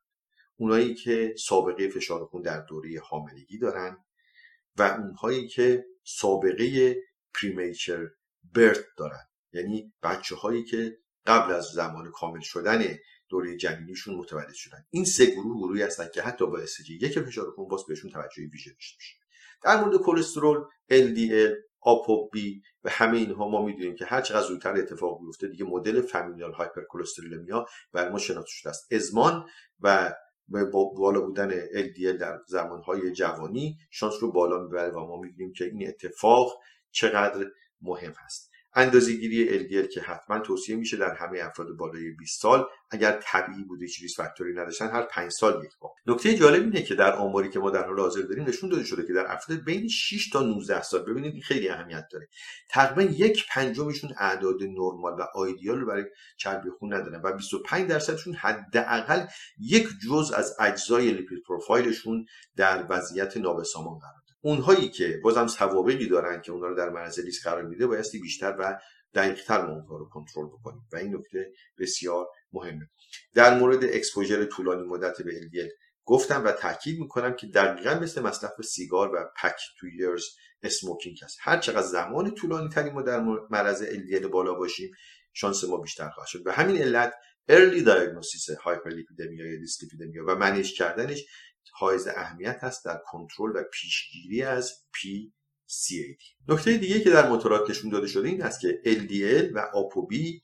اونایی 0.61 0.95
که 0.95 1.35
سابقه 1.37 1.89
فشار 1.89 2.25
خون 2.25 2.41
در 2.41 2.61
دوره 2.61 2.99
حاملگی 2.99 3.57
دارن 3.57 3.97
و 4.75 4.81
اونهایی 4.83 5.47
که 5.47 5.85
سابقه 6.03 6.95
پریمیچر 7.33 8.07
برت 8.53 8.85
دارن. 8.97 9.23
یعنی 9.53 9.93
بچه 10.03 10.35
هایی 10.35 10.63
که 10.63 10.97
قبل 11.25 11.53
از 11.53 11.65
زمان 11.65 12.11
کامل 12.11 12.39
شدن 12.39 12.83
دوره 13.29 13.57
جنینیشون 13.57 14.15
متولد 14.15 14.53
شدن. 14.53 14.85
این 14.89 15.05
سه 15.05 15.25
گروه 15.25 15.57
گروهی 15.57 15.81
هستن 15.81 16.09
که 16.13 16.21
حتی 16.21 16.45
با 16.45 16.59
استجی 16.59 16.95
یک 16.95 17.19
فشار 17.19 17.51
خون 17.51 17.67
باز 17.67 17.85
بهشون 17.87 18.11
توجه 18.11 18.43
ویژه 18.53 18.71
میشه 18.75 18.95
در 19.63 19.83
مورد 19.83 19.97
کلسترول 19.97 20.57
LDL 20.91 21.51
بی 22.31 22.61
و 22.83 22.89
همه 22.89 23.17
اینها 23.17 23.47
ما 23.47 23.65
می‌دونیم 23.65 23.95
که 23.95 24.05
هر 24.05 24.21
چقدر 24.21 24.47
زودتر 24.47 24.77
اتفاق 24.77 25.19
بیفته 25.21 25.47
دیگه 25.47 25.65
مدل 25.65 26.01
فامیلیال 26.01 26.53
هایپرکلسترولمیا 26.53 27.65
بر 27.91 28.09
ما 28.09 28.17
شناخته 28.17 28.51
شده 28.51 28.69
است. 28.69 28.93
ازمان 28.93 29.45
و 29.79 30.13
با 30.51 30.85
بالا 30.85 31.21
بودن 31.21 31.51
LDL 31.67 32.19
در 32.19 32.39
زمانهای 32.47 33.11
جوانی 33.11 33.77
شانس 33.89 34.13
رو 34.21 34.31
بالا 34.31 34.63
می‌بره 34.63 34.91
و 34.91 34.99
ما 34.99 35.21
می‌دونیم 35.21 35.53
که 35.53 35.65
این 35.65 35.87
اتفاق 35.87 36.59
چقدر 36.91 37.45
مهم 37.81 38.13
هست. 38.17 38.50
اندازهگیری 38.73 39.59
LDL 39.59 39.93
که 39.93 40.01
حتما 40.01 40.39
توصیه 40.39 40.75
میشه 40.75 40.97
در 40.97 41.13
همه 41.13 41.39
افراد 41.39 41.67
بالای 41.77 42.11
20 42.11 42.41
سال 42.41 42.65
اگر 42.91 43.19
طبیعی 43.23 43.63
بوده 43.63 43.85
هیچ 43.85 44.01
ریس 44.01 44.17
فاکتوری 44.17 44.53
نداشتن 44.53 44.89
هر 44.89 45.01
5 45.01 45.31
سال 45.31 45.65
یک 45.65 45.71
بار 45.79 45.91
نکته 46.05 46.35
جالب 46.35 46.63
اینه 46.63 46.81
که 46.81 46.95
در 46.95 47.13
آماری 47.13 47.49
که 47.49 47.59
ما 47.59 47.69
در 47.69 47.85
حال 47.85 47.99
حاضر 47.99 48.21
داریم 48.21 48.43
نشون 48.43 48.69
داده 48.69 48.83
شده 48.83 49.07
که 49.07 49.13
در 49.13 49.31
افراد 49.31 49.59
بین 49.59 49.87
6 49.87 50.29
تا 50.29 50.41
19 50.41 50.81
سال 50.81 51.03
ببینید 51.03 51.33
این 51.33 51.41
خیلی 51.41 51.69
اهمیت 51.69 52.07
داره 52.11 52.27
تقریبا 52.69 53.11
یک 53.11 53.47
پنجمشون 53.49 54.13
اعداد 54.17 54.63
نرمال 54.63 55.13
و 55.19 55.25
آیدیال 55.35 55.79
رو 55.79 55.87
برای 55.87 56.05
چربی 56.37 56.69
خون 56.69 56.93
ندارن 56.93 57.21
و 57.23 57.33
25 57.33 57.89
درصدشون 57.89 58.33
حداقل 58.33 59.25
یک 59.59 59.87
جزء 60.09 60.35
از 60.35 60.55
اجزای 60.59 61.11
lipid 61.11 61.43
profile 61.47 61.97
شون 61.97 62.25
در 62.55 62.85
وضعیت 62.89 63.37
نابسامان 63.37 63.99
قرار 63.99 64.20
اونهایی 64.41 64.89
که 64.89 65.19
بازم 65.23 65.47
سوابقی 65.47 66.07
دارن 66.07 66.41
که 66.41 66.51
اونها 66.51 66.67
رو 66.67 66.75
در 66.75 66.89
معرض 66.89 67.19
ریسک 67.19 67.43
قرار 67.43 67.63
میده 67.63 67.87
بایستی 67.87 68.19
بیشتر 68.19 68.55
و 68.59 68.79
دقیقتر 69.13 69.65
ما 69.65 69.73
اونها 69.73 69.97
رو 69.97 70.09
کنترل 70.09 70.47
بکنیم. 70.47 70.87
و 70.93 70.95
این 70.95 71.15
نکته 71.15 71.51
بسیار 71.79 72.27
مهمه. 72.53 72.89
در 73.33 73.59
مورد 73.59 73.83
exposure 73.83 74.45
طولانی 74.45 74.87
مدت 74.87 75.21
به 75.21 75.31
LDL 75.31 75.69
گفتم 76.05 76.43
و 76.45 76.51
تاکید 76.51 76.99
می‌کنم 76.99 77.35
که 77.35 77.47
دقیقا 77.47 77.99
مثل 77.99 78.21
مصرف 78.21 78.61
سیگار 78.61 79.15
و 79.15 79.29
pack 79.41 79.55
years 79.79 80.23
smoking 80.63 81.17
هست 81.23 81.37
هر 81.41 81.57
چقدر 81.57 81.87
زمان 81.87 82.31
طولانی 82.31 82.69
تری 82.69 82.89
ما 82.89 83.01
در 83.01 83.19
معرض 83.51 83.83
LDL 83.83 84.25
بالا 84.25 84.53
باشیم 84.53 84.91
شانس 85.33 85.63
ما 85.63 85.77
بیشتر 85.77 86.09
خواهد 86.09 86.27
شد. 86.27 86.43
به 86.43 86.53
همین 86.53 86.77
علت 86.77 87.13
ارلی 87.47 87.83
دیاگنوستیس 87.83 88.49
هایپرلیپیدمیا 88.49 89.45
یا 89.45 89.59
دیسلیپیدمیا 89.59 90.25
و 90.27 90.35
منیج 90.35 90.77
کردنش 90.77 91.25
حائز 91.73 92.07
اهمیت 92.07 92.59
هست 92.61 92.85
در 92.85 93.01
کنترل 93.05 93.51
و 93.55 93.63
پیشگیری 93.73 94.43
از 94.43 94.73
PCAD 94.95 96.23
نکته 96.47 96.77
دیگه 96.77 96.99
که 96.99 97.09
در 97.09 97.29
مطالعات 97.29 97.69
نشون 97.69 97.89
داده 97.89 98.07
شده 98.07 98.27
این 98.27 98.43
است 98.43 98.61
که 98.61 98.81
LDL 98.85 99.55
و 99.55 99.59
آپوبی 99.73 100.41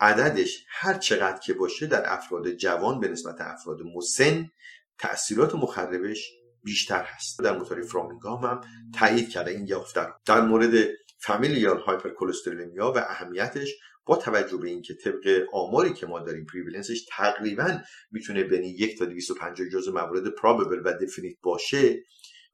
عددش 0.00 0.64
هر 0.68 0.94
چقدر 0.94 1.38
که 1.38 1.54
باشه 1.54 1.86
در 1.86 2.12
افراد 2.12 2.52
جوان 2.52 3.00
به 3.00 3.08
نسبت 3.08 3.40
افراد 3.40 3.78
مسن 3.94 4.50
تاثیرات 4.98 5.54
مخربش 5.54 6.30
بیشتر 6.64 7.02
هست. 7.02 7.40
در 7.42 7.58
مطالعه 7.58 7.86
فرامینگام 7.86 8.44
هم 8.44 8.60
تایید 8.98 9.30
کرده 9.30 9.50
این 9.50 9.66
یافته 9.66 10.06
در 10.26 10.40
مورد 10.40 10.88
familial 11.18 11.78
hypercholesterolemia 11.78 12.92
و 12.92 12.98
اهمیتش 12.98 13.68
با 14.06 14.16
توجه 14.16 14.56
به 14.56 14.68
اینکه 14.68 14.94
طبق 14.94 15.46
آماری 15.52 15.92
که 15.92 16.06
ما 16.06 16.20
داریم 16.20 16.46
prevalence 16.52 16.95
ش 16.95 17.04
تقریبا 17.08 17.78
می‌تونه 18.10 18.44
بین 18.44 18.64
یک 18.64 18.98
تا 18.98 19.04
250 19.04 19.68
جزء 19.68 19.92
موارد 19.92 20.28
probable 20.28 20.82
و 20.84 20.92
definite 20.92 21.36
باشه. 21.42 22.02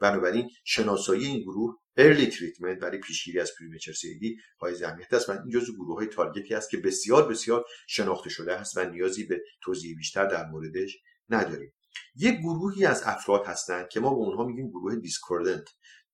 بنابراین 0.00 0.50
شناسایی 0.64 1.26
این 1.26 1.42
گروه 1.42 1.76
early 1.96 2.26
treatment 2.26 2.78
برای 2.78 2.98
پیشگیری 2.98 3.40
از 3.40 3.50
premature 3.58 3.92
CVD 3.92 4.36
حائز 4.60 4.84
اهمیت 4.84 5.14
است 5.14 5.28
و 5.28 5.32
این 5.32 5.50
جزء 5.50 5.72
گروه 5.72 5.96
های 5.96 6.06
target 6.06 6.47
ی 6.47 6.54
است 6.54 6.70
که 6.70 6.76
بسیار 6.76 7.28
بسیار 7.28 7.64
شناخته 7.88 8.30
شده 8.30 8.52
است 8.52 8.76
و 8.76 8.90
نیازی 8.90 9.24
به 9.24 9.42
توضیح 9.62 9.96
بیشتر 9.96 10.26
در 10.26 10.46
موردش 10.46 10.98
نداریم. 11.28 11.72
یک 12.16 12.38
گروهی 12.38 12.86
از 12.86 13.02
افراد 13.06 13.46
هستند 13.46 13.88
که 13.88 14.00
ما 14.00 14.10
به 14.10 14.16
اونها 14.16 14.44
میگیم 14.44 14.68
گروه 14.68 14.96
discordant 14.96 15.68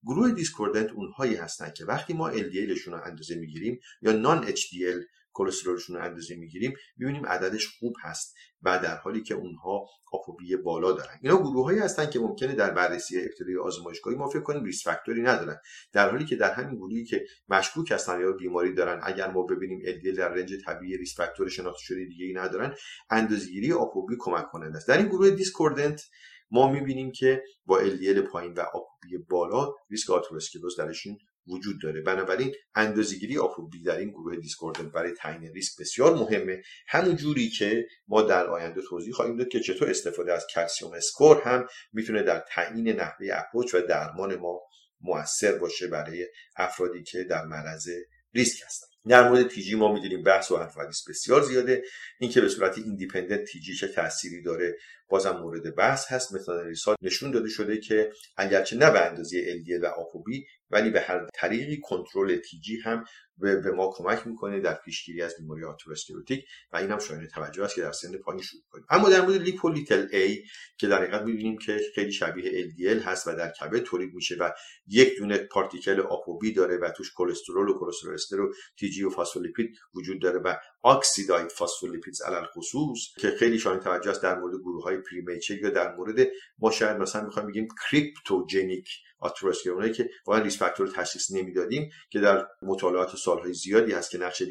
گروه 0.05 0.31
discordant 0.31 0.91
اونهایی 0.91 1.35
هستند 1.35 1.75
که 1.75 1.85
وقتی 1.85 2.12
ما 2.12 2.33
LDL 2.33 2.58
شون 2.58 2.93
رو 2.93 3.01
اندازه 3.05 3.35
می‌گیریم 3.35 3.81
یا 4.03 4.12
non-HDL 4.12 5.00
کلسترولشون 5.33 5.97
رو 5.97 6.03
اندازه 6.03 6.37
می‌گیریم 6.37 6.75
می‌بینیم 6.97 7.27
عددش 7.27 7.69
خوب 7.79 7.95
هست 8.03 8.35
و 8.62 8.79
در 8.79 8.97
حالی 8.97 9.23
که 9.23 9.35
اونها 9.35 9.87
ApoB 10.12 10.57
بالا 10.57 10.93
دارن. 10.93 11.19
اینا 11.23 11.37
گروه 11.37 11.65
هایی 11.65 11.79
هستن 11.79 12.11
که 12.11 12.19
ممکنه 12.19 12.55
در 12.55 12.71
بررسی 12.71 13.21
ابتدایی 13.21 13.59
آزمایشگاهی 13.59 14.17
ما 14.17 14.29
فکر 14.29 14.43
کنیم 14.43 14.65
risk 14.64 14.85
factor 14.85 15.17
ی 15.17 15.23
ندارن. 15.23 15.57
در 15.93 16.11
حالی 16.11 16.25
که 16.25 16.37
در 16.37 16.53
همین 16.53 16.77
گروهی 16.77 17.05
که 17.05 17.25
مشکوک 17.49 17.93
هستن 17.93 18.21
یا 18.21 18.33
بیماری 18.33 18.75
دارن 18.75 19.01
اگر 19.03 19.31
ما 19.31 19.43
ببینیم 19.43 19.81
LDL 19.81 20.17
در 20.17 20.29
range 20.29 20.52
طبیعی 20.67 20.97
risk 20.97 21.17
factor 21.17 21.49
شناخته 21.49 21.83
شده 21.83 22.05
دیگه 22.05 22.25
ای 22.25 22.33
ندارن 22.33 22.75
اندازه‌گیری 23.11 23.73
ApoB 23.73 24.17
کمک 24.19 24.49
کننده 24.49 24.77
است. 24.77 24.89
در 24.89 24.99
این 24.99 25.07
گروه 25.09 25.31
discordant 25.31 26.02
ما 26.51 26.73
می‌بینیم 26.73 27.12
که 27.12 27.43
با 27.67 27.81
LDL 27.81 28.19
پایین 28.33 28.53
و 28.53 28.61
ApoB 28.61 29.19
بالا 29.31 29.73
ریسک 29.91 30.11
آترواسکلروز 30.11 30.76
درشون 30.79 31.19
وجود 31.47 31.83
داره. 31.83 32.01
بنابراین 32.01 32.55
اندازهگیری 32.75 33.39
ApoB 33.38 33.83
در 33.83 33.99
این 33.99 34.11
گروه 34.11 34.37
discordant 34.37 34.93
برای 34.93 35.13
تعیین 35.13 35.53
ریسک 35.53 35.81
بسیار 35.81 36.15
مهمه. 36.15 36.63
همون 36.89 37.17
جوری 37.17 37.49
که 37.49 37.87
ما 38.09 38.23
در 38.23 38.47
آینده 38.47 38.83
توضیح 38.89 39.13
خواهیم 39.13 39.37
داد 39.37 39.49
که 39.49 39.61
چطور 39.61 39.91
استفاده 39.91 40.33
از 40.33 40.47
calcium 40.55 40.93
score 40.93 41.43
هم 41.45 41.67
می‌تونه 41.93 42.23
در 42.23 42.45
تعیین 42.49 42.89
نحوه 42.89 43.27
approach 43.33 43.75
و 43.75 43.81
درمان 43.81 44.37
ما 44.37 44.61
موثر 45.01 45.53
باشه 45.59 45.87
برای 45.87 46.29
افرادی 46.57 47.03
که 47.03 47.25
در 47.25 47.45
معرض 47.45 47.89
ریسک 48.35 48.63
هستن. 48.67 48.87
در 49.09 49.29
مورد 49.29 49.49
TG 49.49 49.75
ما 49.75 49.93
می‌دونیم 49.93 50.23
بحث 50.23 50.51
و 50.51 50.57
حرف 50.57 50.77
بسیار 51.09 51.43
زیاده. 51.43 51.83
اینکه 52.21 52.41
به 52.41 52.49
صورت 52.49 52.79
independent 52.79 53.45
TG 53.45 53.75
چه 53.75 53.89
تأثیری 53.89 54.43
داره 54.43 54.77
بازم 55.12 55.37
مورد 55.37 55.75
بحث 55.75 56.12
هست. 56.12 56.35
مثلا 56.35 56.62
ریسال 56.62 56.97
نشون 57.02 57.31
داده 57.31 57.49
شده 57.49 57.81
که 57.81 58.12
اگرچه 58.37 58.76
نه 58.76 58.90
به 58.90 59.00
اندازه 59.07 59.62
LDL 59.62 59.83
و 59.83 59.87
ApoB 59.87 60.47
ولی 60.71 60.90
به 60.90 61.00
هر 61.00 61.26
طریقی 61.35 61.81
کنترل 61.81 62.37
TG 62.37 62.81
هم 62.81 63.04
به 63.37 63.71
ما 63.71 63.90
کمک 63.92 64.26
می‌کنه 64.26 64.61
در 64.61 64.75
پیشگیری 64.75 65.23
از 65.23 65.35
بیماری 65.38 65.64
atherosclerotic 65.64 66.45
و 66.73 66.76
این 66.76 66.90
هم 66.90 66.99
شایان 66.99 67.29
توجه 67.28 67.64
است 67.64 67.75
که 67.75 67.81
در 67.81 67.92
سن 67.92 68.16
پایین 68.16 68.42
شروع 68.42 68.62
کنیم. 68.71 68.87
اما 68.90 69.09
در 69.09 69.21
مورد 69.21 69.42
لیپولیتل 69.42 70.07
A 70.07 70.49
که 70.78 70.88
در 70.88 71.02
حقیقت 71.02 71.23
می‌بینیم 71.23 71.59
که 71.59 71.81
خیلی 71.95 72.12
شبیه 72.12 72.69
LDL 72.69 73.07
هست 73.07 73.28
و 73.28 73.37
در 73.37 73.50
کبد 73.50 73.83
تولید 73.83 74.14
میشه 74.14 74.37
و 74.40 74.50
یک 74.87 75.19
دونه 75.19 75.38
particle 75.38 76.00
ApoB 76.00 76.52
داره 76.52 76.76
و 76.76 76.90
توش 76.90 77.12
کلسترول 77.16 77.69
و 77.69 77.78
cholesterol 77.79 78.14
ester 78.14 78.41
و 78.40 78.54
TG 78.79 79.05
و 79.04 79.11
phospholipid 79.11 79.76
وجود 79.95 80.23
داره 80.23 80.38
و 80.38 80.54
oxidized 80.85 81.49
phospholipids 81.49 82.23
علی 82.23 82.45
الخصوص 82.57 82.99
که 83.19 83.31
خیلی 83.31 83.59
شایان 83.59 83.81
توجه 83.81 84.11
است 84.11 84.23
در 84.23 84.38
مورد 84.38 84.54
گروه 84.54 84.83
های 84.83 84.97
premature 85.11 85.55
یا 85.54 85.71
در 85.71 85.94
مورد 85.97 86.28
ما 86.59 86.71
شاید 86.71 86.97
مثلا 86.97 87.25
می‌خوایم 87.25 87.49
بگیم 87.49 87.68
cryptogenic 87.91 88.88
آترواسکلروزی 89.19 89.93
که 89.92 90.11
واقعا 90.26 90.42
risk 90.43 90.59
factor 90.59 90.88
تشخیص 90.88 91.30
نمی‌دادیم 91.30 91.90
که 92.11 92.21
در 92.21 92.47
مطالعات 92.62 93.16
سالهای 93.16 93.54
زیادی 93.54 93.92
هست 93.92 94.11
که 94.11 94.18
نقش 94.18 94.42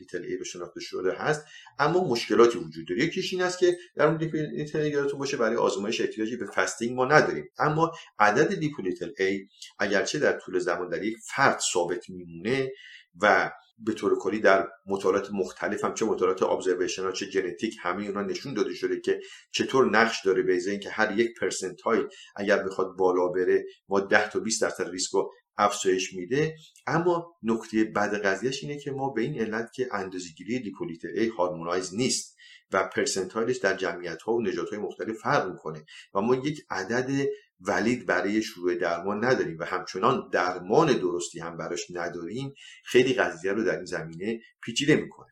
little 0.00 0.24
a 0.24 0.36
به 0.36 0.44
شناخته 0.44 0.80
شده 0.80 1.12
هست 1.12 1.44
اما 1.78 2.08
مشکلاتی 2.08 2.58
وجود 2.58 2.88
داره. 2.88 3.04
یکیش 3.04 3.32
این 3.32 3.42
است 3.42 3.58
که 3.58 3.76
در 3.96 4.10
مورد 4.10 4.36
little 4.36 4.80
a 4.80 4.90
یادتون 4.90 5.18
باشه 5.18 5.36
برای 5.36 5.56
آزمایش 5.56 6.00
احتیاجی 6.00 6.36
به 6.36 6.46
fasting 6.46 6.96
ما 6.96 7.04
نداریم. 7.04 7.48
اما 7.58 7.92
عدد 8.18 8.52
Lp 8.52 8.66
little 8.66 9.10
a 9.18 9.48
اگرچه 9.78 10.18
در 10.18 10.38
طول 10.38 10.58
زمان 10.58 10.88
در 10.88 11.02
یک 11.02 11.16
فرد 11.34 11.60
ثابت 11.72 12.10
میمونه 12.10 12.72
و 13.20 13.50
به 13.78 13.92
طور 13.92 14.18
کلی 14.18 14.40
در 14.40 14.68
مطالعات 14.86 15.30
مختلف 15.32 15.84
هم 15.84 15.94
چه 15.94 16.04
مطالعات 16.04 16.42
observational 16.42 17.12
چه 17.12 17.30
genetic 17.30 17.76
همه 17.80 18.06
اونا 18.06 18.22
نشون 18.22 18.54
داده 18.54 18.74
شده 18.74 19.00
که 19.00 19.20
چطور 19.52 19.90
نقش 19.90 20.24
داره 20.24 20.42
به 20.42 20.58
اینکه 20.66 20.90
هر 20.90 21.18
یک 21.18 21.28
percentile 21.40 22.08
اگر 22.36 22.62
بخواد 22.62 22.96
بالا 22.96 23.28
بره 23.28 23.64
ما 23.88 24.00
10 24.00 24.30
تا 24.30 24.40
20 24.40 24.62
درصد 24.62 24.90
ریسک 24.90 25.10
رو 25.10 25.32
افزایش 25.58 26.14
میده. 26.14 26.56
اما 26.86 27.34
نکته 27.42 27.84
بد 27.84 28.22
قضیهش 28.22 28.62
اینه 28.64 28.78
که 28.78 28.90
ما 28.90 29.10
به 29.10 29.22
این 29.22 29.40
علت 29.40 29.72
که 29.72 29.88
اندازه‌گیری 29.92 30.58
Lp 30.58 30.69
little 30.69 31.04
a 31.04 31.28
harmonized 31.28 31.94
نیست 31.94 32.36
و 32.72 32.88
percentile 32.88 33.45
ش 33.45 33.56
در 33.56 33.74
جمعیت 33.74 34.22
ها 34.22 34.32
و 34.32 34.42
نژادهای 34.42 34.78
مختلف 34.78 35.16
فرق 35.16 35.50
می‌کنه. 35.50 35.84
و 36.14 36.20
ما 36.20 36.34
یک 36.34 36.60
عدد 36.70 37.26
valid 37.60 38.06
برای 38.06 38.42
شروع 38.42 38.74
درمان 38.74 39.24
نداریم 39.24 39.58
و 39.58 39.64
همچنان 39.64 40.28
درمان 40.32 40.92
درستی 40.92 41.40
هم 41.40 41.56
براش 41.56 41.86
نداریم 41.90 42.54
خیلی 42.84 43.14
قضیه 43.14 43.52
رو 43.52 43.64
در 43.64 43.76
این 43.76 43.84
زمینه 43.84 44.40
پیچیده 44.62 44.96
می‌کنه. 44.96 45.28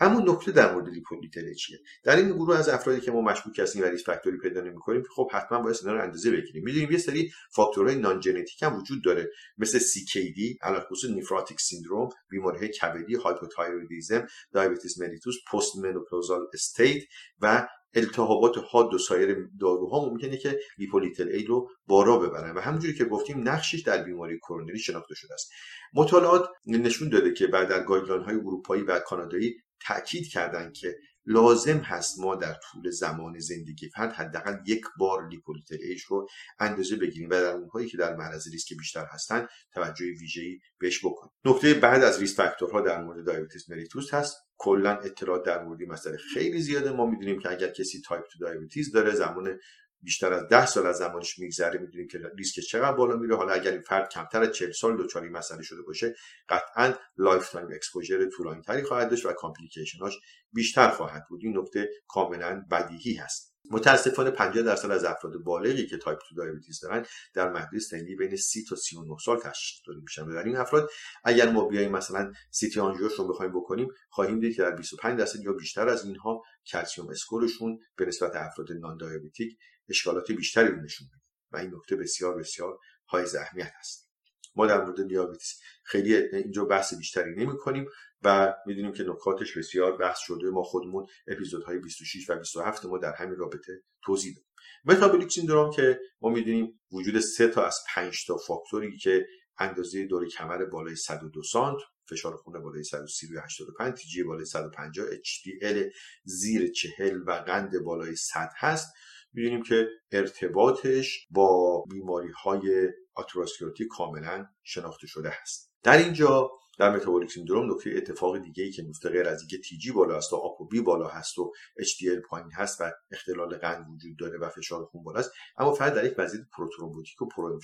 اما 0.00 0.20
نکته 0.20 0.52
در 0.52 0.74
مورد 0.74 0.88
Lp 0.88 1.05
little 1.05 1.54
چیه؟ 1.54 1.78
در 2.04 2.16
این 2.16 2.28
گروه 2.28 2.58
از 2.58 2.68
افرادی 2.68 3.00
که 3.00 3.10
ما 3.10 3.20
مشکوک 3.20 3.58
هستیم 3.58 3.82
و 3.82 3.84
risk 3.84 4.04
factor 4.04 4.33
ی 4.33 4.38
پیدا 4.38 4.60
نمی‌کنیم 4.60 5.02
خب 5.16 5.30
حتما 5.32 5.60
باید 5.60 5.76
اینا 5.80 5.94
رو 5.94 6.02
اندازه 6.02 6.30
بگیریم. 6.30 6.64
می‌دونیم 6.64 6.90
یه 6.90 6.98
سری 6.98 7.30
فاکتورهای 7.50 7.96
non-genetic 7.96 8.62
هم 8.62 8.76
وجود 8.76 9.04
داره 9.04 9.30
مثل 9.58 9.78
CKD 9.78 10.40
علی 10.62 10.84
الخصوص 10.84 11.10
nephrotic 11.10 11.60
syndrome 11.60 12.08
بیماری 12.30 12.68
کبدی 12.68 13.14
hypothyroidism 13.14 14.26
diabetes 14.52 15.00
mellitus 15.00 15.34
postmenopausal 15.52 16.40
state 16.54 17.02
و 17.40 17.68
التهابات 17.94 18.54
حاد 18.70 18.94
و 18.94 18.98
سایر 18.98 19.48
داروها 19.60 20.08
ممکنه 20.08 20.36
که 20.36 20.58
Lp 20.78 20.90
little 20.90 21.28
a 21.28 21.44
رو 21.44 21.70
بالا 21.86 22.18
ببرن. 22.18 22.54
و 22.54 22.60
همونجوری 22.60 22.94
که 22.94 23.04
گفتیم 23.04 23.48
نقشش 23.48 23.80
در 23.80 24.02
بیماری 24.02 24.38
کرونری 24.38 24.78
شناخته 24.78 25.14
شده 25.14 25.34
است. 25.34 25.50
مطالعات 25.94 26.48
نشون 26.66 27.08
داده 27.08 27.32
که 27.32 27.46
بعد 27.46 27.68
در 27.68 27.84
guideline 27.84 28.22
های 28.22 28.34
اروپایی 28.34 28.82
و 28.82 28.98
کانادایی 28.98 29.56
تاکید 29.86 30.28
کردند 30.28 30.72
که 30.72 30.96
لازم 31.26 31.78
هست 31.78 32.18
ما 32.18 32.36
در 32.36 32.54
طول 32.54 32.90
زمان 32.90 33.38
زندگی 33.38 33.88
فرد 33.88 34.12
حداقل 34.12 34.56
یک 34.66 34.84
بار 34.98 35.28
Lp 35.28 35.40
little 35.40 35.76
a 35.80 36.02
رو 36.02 36.28
اندازه 36.58 36.96
بگیریم 36.96 37.28
و 37.28 37.32
در 37.32 37.50
اونهایی 37.50 37.88
که 37.88 37.96
در 37.96 38.16
معرض 38.16 38.48
ریسک 38.52 38.74
بیشتر 38.78 39.04
هستند 39.10 39.48
توجه 39.74 40.04
ویژه‌ای 40.04 40.58
بهش 40.78 41.04
بکنیم. 41.04 41.32
نکته 41.44 41.74
بعد 41.74 42.04
از 42.04 42.20
risk 42.20 42.36
factor 42.36 42.74
ها 42.74 42.80
در 42.80 43.02
مورد 43.02 43.30
diabetes 43.30 43.70
mellitus 43.70 44.14
هست. 44.14 44.36
کلا 44.56 44.96
اطلاعات 44.96 45.44
در 45.46 45.64
مورد 45.64 45.82
مسئله 45.82 46.16
خیلی 46.34 46.60
زیاده. 46.60 46.92
ما 46.92 47.06
می‌دونیم 47.06 47.38
که 47.38 47.50
اگر 47.50 47.68
کسی 47.68 48.00
تایپ 48.00 48.24
2 48.40 48.50
diabetes 48.50 48.92
داره 48.92 49.14
زمان 49.14 49.58
بیشتر 50.02 50.32
از 50.32 50.48
ده 50.48 50.66
سال 50.66 50.86
از 50.86 50.96
زمانش 50.96 51.38
میگذره 51.38 51.80
می‌دونیم 51.80 52.08
که 52.08 52.18
ریسکش 52.38 52.68
چقدر 52.68 52.92
بالا 52.92 53.16
میره. 53.16 53.36
حالا 53.36 53.52
اگر 53.52 53.72
این 53.72 53.82
فرد 53.82 54.08
کمتر 54.08 54.42
از 54.42 54.52
40 54.52 54.72
سال 54.72 55.04
دچار 55.04 55.22
این 55.22 55.32
مسئله 55.32 55.62
شده 55.62 55.82
باشه 55.82 56.14
قطعا 56.48 56.94
lifetime 57.16 57.68
exposure 57.74 58.30
طولانی 58.36 58.62
تری 58.62 58.82
خواهد 58.82 59.10
داشت 59.10 59.26
و 59.26 59.32
complication 59.32 60.06
اش 60.06 60.18
بیشتر 60.52 60.88
خواهد 60.88 61.22
بود. 61.28 61.40
این 61.42 61.58
نکته 61.58 61.88
کاملا 62.08 62.64
بدیهی 62.70 63.14
هست. 63.14 63.58
متاسفانه 63.70 64.30
50 64.30 64.64
درصد 64.64 64.90
از 64.90 65.04
افراد 65.04 65.32
بالغی 65.44 65.86
که 65.86 65.98
تایپ 65.98 66.18
2 66.36 66.44
diabetes 66.44 66.80
دارن 66.80 67.06
در 67.34 67.52
مهد 67.52 67.78
سنی 67.78 68.14
بین 68.14 68.36
30 68.36 68.64
تا 68.64 68.76
39 68.76 69.16
سال 69.24 69.40
تشخیص 69.40 69.80
داده 69.86 70.00
میشن. 70.00 70.22
و 70.22 70.34
در 70.34 70.44
این 70.44 70.56
افراد 70.56 70.90
اگر 71.24 71.50
ما 71.50 71.68
بیایم 71.68 71.92
مثلا 71.92 72.32
سی‌تی 72.50 72.80
آنژیوش 72.80 73.12
رو 73.12 73.28
بخوایم 73.28 73.52
بکنیم 73.52 73.88
خواهیم 74.10 74.40
دید 74.40 74.56
که 74.56 74.62
در 74.62 74.70
25 74.70 75.18
درصد 75.18 75.40
یا 75.40 75.52
بیشتر 75.52 75.88
از 75.88 76.04
اینها 76.04 76.42
calcium 76.66 77.08
score 77.10 77.48
شون 77.48 77.78
به 77.96 78.06
نسبت 78.06 78.36
افراد 78.36 78.72
non-diabetic 78.72 79.58
اشکالات 79.88 80.32
بیشتری 80.32 80.68
رو 80.68 80.80
نشون 80.80 81.06
میده. 81.06 81.24
و 81.52 81.56
این 81.56 81.74
نکته 81.74 81.96
بسیار 81.96 82.38
بسیار 82.38 82.78
های 83.08 83.24
اهمیت 83.40 83.72
است 83.78 84.08
ما 84.56 84.66
در 84.66 84.84
مورد 84.84 85.08
دیابتیس 85.08 85.60
خیلی 85.84 86.14
اینجا 86.16 86.64
بحث 86.64 86.94
بیشتری 86.94 87.34
نمی 87.34 87.58
کنیم 87.58 87.86
و 88.22 88.54
می‌دونیم 88.66 88.92
که 88.92 89.02
نکاتش 89.02 89.58
بسیار 89.58 89.96
بحث 89.96 90.18
شده. 90.18 90.50
ما 90.50 90.62
خودمون 90.62 91.06
اپیزودهای 91.28 91.78
26 91.78 92.30
و 92.30 92.34
27 92.34 92.84
ما 92.84 92.98
در 92.98 93.14
همین 93.14 93.36
رابطه 93.36 93.82
توضیح 94.02 94.34
دادیم. 94.34 94.50
متابولیک 94.84 95.32
سیندروم 95.32 95.70
که 95.70 96.00
ما 96.20 96.30
می‌دونیم 96.30 96.80
وجود 96.92 97.20
سه 97.20 97.48
تا 97.48 97.66
از 97.66 97.76
5 97.94 98.26
تا 98.26 98.36
فاکتوری 98.36 98.98
که 98.98 99.26
اندازه 99.58 100.06
دور 100.06 100.28
کمر 100.28 100.64
بالای 100.64 100.96
102 100.96 101.42
سانت 101.42 101.78
فشار 102.10 102.36
خون 102.36 102.62
بالای 102.62 102.84
130 102.84 103.26
روی 103.26 103.38
85 103.38 103.94
تیجی 103.94 104.22
بالای 104.22 104.44
150 104.44 105.06
HDL 105.06 105.92
زیر 106.24 106.72
40 106.72 107.22
و 107.26 107.32
قند 107.32 107.78
بالای 107.84 108.16
100 108.16 108.50
هست. 108.56 108.92
می‌دونیم 109.32 109.62
که 109.62 109.88
ارتباطش 110.12 111.26
با 111.30 111.84
بیماری 111.90 112.30
های 112.44 112.88
atherosclerotic 113.14 113.88
کاملا 113.90 114.46
شناخته 114.62 115.06
شده 115.06 115.30
هست. 115.42 115.72
در 115.82 115.96
اینجا 115.98 116.50
در 116.78 116.96
metabolic 116.96 117.30
syndrome 117.30 117.70
نکته 117.70 117.90
اتفاق 117.96 118.38
دیگه 118.38 118.64
ای 118.64 118.70
که 118.70 118.82
میفته 118.82 119.08
غیر 119.08 119.28
از 119.28 119.40
اینکه 119.40 119.58
TG 119.58 119.92
بالا 119.92 120.16
است 120.16 120.32
و 120.32 120.36
ApoB 120.36 120.80
بالا 120.80 121.08
هست 121.08 121.38
و 121.38 121.52
HDL 121.80 122.28
پایین 122.28 122.52
هست 122.52 122.80
و 122.80 122.90
اختلال 123.10 123.56
قند 123.58 123.86
وجود 123.90 124.18
داره 124.18 124.38
و 124.38 124.48
فشار 124.48 124.84
خون 124.84 125.02
بالا 125.02 125.18
است 125.18 125.30
اما 125.58 125.72
فرد 125.72 125.94
در 125.94 126.04
یک 126.04 126.14
وضعیت 126.18 126.44
prothrombotic 126.56 127.22
و 127.22 127.28
pro 127.28 127.60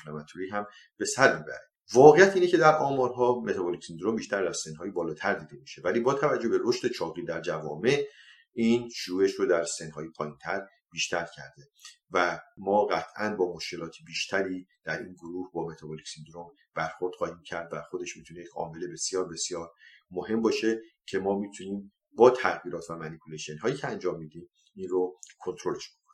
هم 0.52 0.66
به 0.96 1.04
سر 1.04 1.38
می‌بره. 1.38 1.60
واقعیت 1.92 2.34
اینه 2.34 2.46
که 2.46 2.56
در 2.56 2.76
آمارها 2.76 3.40
metabolic 3.40 3.84
syndrome 3.84 4.16
بیشتر 4.16 4.44
در 4.44 4.52
سنهای 4.52 4.90
بالاتر 4.90 5.34
دیده 5.34 5.56
میشه 5.60 5.82
ولی 5.84 6.00
با 6.00 6.14
توجه 6.14 6.48
به 6.48 6.58
رشد 6.64 6.88
چاقی 6.88 7.22
در 7.22 7.40
جوامع 7.40 8.04
این 8.52 8.88
شیوعش 8.94 9.34
رو 9.34 9.46
در 9.46 9.64
سنهای 9.64 10.08
پایینتر 10.08 10.66
بیشتر 10.94 11.26
کرده 11.36 11.68
و 12.10 12.40
ما 12.56 12.84
قطعا 12.84 13.36
با 13.36 13.54
مشکلات 13.54 13.94
بیشتری 14.06 14.66
در 14.84 14.98
این 15.02 15.12
گروه 15.12 15.52
با 15.52 15.66
metabolic 15.66 16.08
syndrome 16.08 16.50
برخورد 16.74 17.14
خواهیم 17.14 17.42
کرد 17.42 17.68
و 17.72 17.82
خودش 17.90 18.16
می‌تونه 18.16 18.40
یک 18.40 18.48
عامل 18.54 18.92
بسیار 18.92 19.28
بسیار 19.28 19.70
مهم 20.10 20.42
باشه 20.42 20.80
که 21.06 21.18
ما 21.18 21.38
می‌تونیم 21.38 21.92
با 22.12 22.30
تغییرات 22.30 22.90
و 22.90 22.96
manipulation 22.96 23.58
هایی 23.58 23.76
که 23.76 23.88
انجام 23.88 24.18
میدیم 24.18 24.48
این 24.74 24.88
رو 24.88 25.18
کنترلش 25.38 25.88
کنیم 25.88 26.04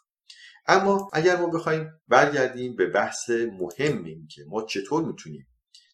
اما 0.66 1.10
اگر 1.12 1.36
ما 1.36 1.46
بخوایم 1.46 1.90
برگردیم 2.08 2.76
به 2.76 2.86
بحث 2.86 3.30
مهم 3.30 4.04
این 4.04 4.26
که 4.26 4.44
ما 4.48 4.62
چطور 4.62 5.04
می‌تونیم 5.04 5.46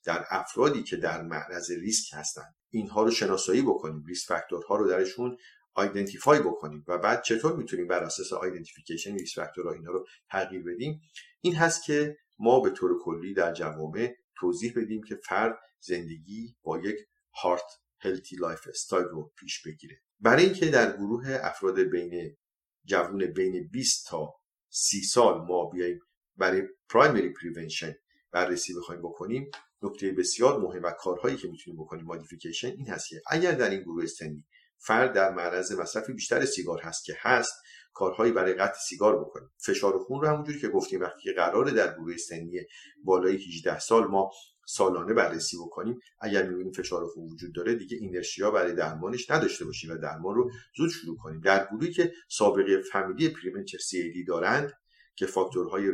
در 0.04 0.24
افرادی 0.30 0.82
که 0.82 0.96
در 0.96 1.22
معرض 1.22 1.70
ریسک 1.70 2.14
هستند 2.14 2.54
اینها 2.70 3.02
رو 3.02 3.10
شناسایی 3.10 3.62
بکنیم 3.62 4.04
risk 4.04 4.28
factor 4.28 4.69
ها 4.69 4.76
رو 4.76 4.88
درشون 4.88 5.36
identify 5.76 6.40
بکنیم 6.40 6.84
و 6.88 6.98
بعد 6.98 7.22
چطور 7.22 7.56
می‌تونیم 7.56 7.86
بر 7.86 8.04
اساس 8.04 8.32
identification 8.32 9.18
risk 9.18 9.34
factor 9.34 9.67
ها 9.67 9.72
اینا 9.72 9.90
رو 9.90 10.06
تغییر 10.30 10.62
بدیم 10.62 11.00
این 11.40 11.54
هست 11.54 11.84
که 11.84 12.16
ما 12.38 12.60
به 12.60 12.70
طور 12.70 12.98
کلی 13.02 13.34
در 13.34 13.52
جوامع 13.52 14.14
توضیح 14.36 14.72
بدیم 14.76 15.02
که 15.02 15.20
فرد 15.24 15.58
زندگی 15.80 16.56
با 16.62 16.78
یک 16.78 16.96
heart 17.34 17.80
healthy 17.98 18.36
lifestyle 18.36 19.06
رو 19.06 19.32
پیش 19.38 19.62
بگیره. 19.66 20.00
برای 20.20 20.44
اینکه 20.44 20.66
در 20.66 20.96
گروه 20.96 21.38
افراد 21.40 21.80
بین 21.80 22.36
جوون 22.84 23.26
بین 23.26 23.68
20 23.72 24.06
تا 24.08 24.34
30 24.70 25.02
سال 25.02 25.46
ما 25.46 25.70
بیاییم 25.70 26.00
برای 26.36 26.62
primary 26.88 27.32
prevention 27.32 27.94
بررسی 28.32 28.74
بخوایم 28.74 29.02
بکنیم 29.02 29.50
نکته 29.82 30.12
بسیار 30.12 30.60
مهم 30.60 30.82
و 30.82 30.90
کارهایی 30.90 31.36
که 31.36 31.48
می‌تونیم 31.48 31.80
بکنیم 31.80 32.04
modification 32.04 32.68
این 32.68 32.88
هست 32.88 33.08
که 33.08 33.22
اگر 33.30 33.52
در 33.52 33.70
این 33.70 33.80
گروه 33.80 34.06
سنی 34.06 34.44
فرد 34.78 35.12
در 35.12 35.34
معرض 35.34 35.72
مصرف 35.72 36.10
بیشتر 36.10 36.44
سیگار 36.44 36.80
هست 36.80 37.04
که 37.04 37.16
هست 37.20 37.54
کارهایی 37.92 38.32
برای 38.32 38.54
قطع 38.54 38.78
سیگار 38.88 39.20
بکنیم. 39.20 39.50
فشار 39.58 39.98
خون 39.98 40.20
رو 40.20 40.28
همونجوری 40.28 40.60
که 40.60 40.68
گفتیم 40.68 41.00
وقتی 41.00 41.22
که 41.22 41.32
قراره 41.32 41.70
در 41.70 41.94
گروه 41.94 42.16
سنی 42.16 42.60
بالای 43.04 43.36
18 43.36 43.78
سال 43.78 44.04
ما 44.04 44.30
سالانه 44.66 45.14
بررسی 45.14 45.56
بکنیم 45.56 45.98
اگر 46.20 46.48
می‌بینیم 46.48 46.72
فشار 46.72 47.06
خون 47.06 47.24
وجود 47.24 47.54
داره 47.54 47.74
دیگه 47.74 47.96
inertia 47.96 48.50
برای 48.50 48.74
درمانش 48.74 49.30
نداشته 49.30 49.64
باشیم 49.64 49.90
و 49.90 49.96
درمان 49.96 50.34
رو 50.34 50.50
زود 50.76 50.90
شروع 50.90 51.16
کنیم. 51.16 51.40
در 51.40 51.66
گروهی 51.70 51.92
که 51.92 52.12
سابقه 52.28 52.82
فامیلی 52.92 53.28
premature 53.28 53.78
CVD 53.78 54.24
دارند 54.24 54.72
که 55.16 55.26
فاکتورهای 55.26 55.92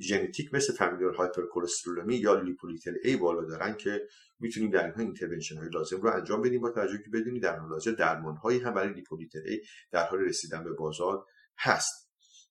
ژنتیک 0.00 0.54
مثل 0.54 0.72
familial 0.72 1.14
hypercholesterolemia 1.14 2.16
یا 2.16 2.40
lipo 2.40 2.62
little 2.62 2.94
a 3.04 3.16
بالا 3.16 3.44
دارن 3.44 3.76
که 3.76 4.08
می‌تونیم 4.40 4.70
در 4.70 4.84
اینها 4.84 5.00
intervention 5.00 5.56
های 5.56 5.68
لازم 5.68 6.00
رو 6.00 6.10
انجام 6.10 6.42
بدیم 6.42 6.60
با 6.60 6.70
توجه 6.70 6.98
که 6.98 7.10
بدونیم 7.10 7.40
در 7.40 7.58
حال 7.58 7.68
حاضر 7.68 7.90
درمان 7.90 8.36
هایی 8.36 8.58
هم 8.58 8.74
برای 8.74 8.94
lipo 8.94 9.13
little 9.13 9.42
a 9.46 9.60
در 9.90 10.06
حال 10.06 10.20
رسیدن 10.20 10.64
به 10.64 10.72
بازار 10.72 11.26
هست. 11.58 12.01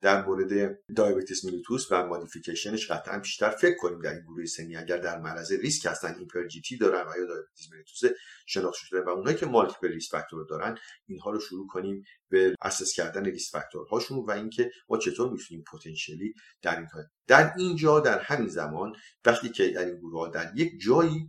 در 0.01 0.25
مورد 0.25 0.79
diabetes 0.95 1.45
mellitus 1.45 1.91
و 1.91 2.05
modification 2.07 2.79
ش 2.79 2.91
قطعا 2.91 3.19
بیشتر 3.19 3.49
فکر 3.49 3.75
کنیم 3.75 4.01
در 4.01 4.11
این 4.11 4.21
گروه 4.21 4.45
سنی. 4.45 4.75
اگر 4.75 4.97
در 4.97 5.19
معرض 5.19 5.51
ریسک 5.51 5.85
هستن 5.85 6.19
hyper 6.19 6.61
TG 6.61 6.77
دارن 6.77 7.07
و 7.07 7.17
یا 7.19 7.25
diabetes 7.25 7.71
mellitus 7.71 8.11
شناخته 8.45 8.85
شده 8.85 9.01
و 9.01 9.09
اونایی 9.09 9.37
که 9.37 9.45
multiple 9.45 9.87
risk 9.87 10.11
factor 10.11 10.45
دارن 10.45 10.77
اینها 11.05 11.31
رو 11.31 11.39
شروع 11.39 11.67
کنیم 11.67 12.03
به 12.29 12.55
assess 12.61 12.93
کردن 12.93 13.25
risk 13.25 13.51
factor 13.51 13.87
هاشون 13.87 14.17
و 14.17 14.31
اینکه 14.31 14.71
ما 14.89 14.97
چطور 14.97 15.31
می‌تونیم 15.31 15.63
potentially 15.73 16.33
در 16.61 16.77
این 16.77 16.87
در 17.27 17.53
اینجا 17.57 17.99
در 17.99 18.19
همین 18.19 18.47
زمان 18.47 18.93
وقتی 19.25 19.49
که 19.49 19.67
در 19.67 19.85
این 19.85 19.97
گروه 19.97 20.19
ها 20.19 20.27
در 20.27 20.51
یک 20.55 20.71
جایی 20.85 21.27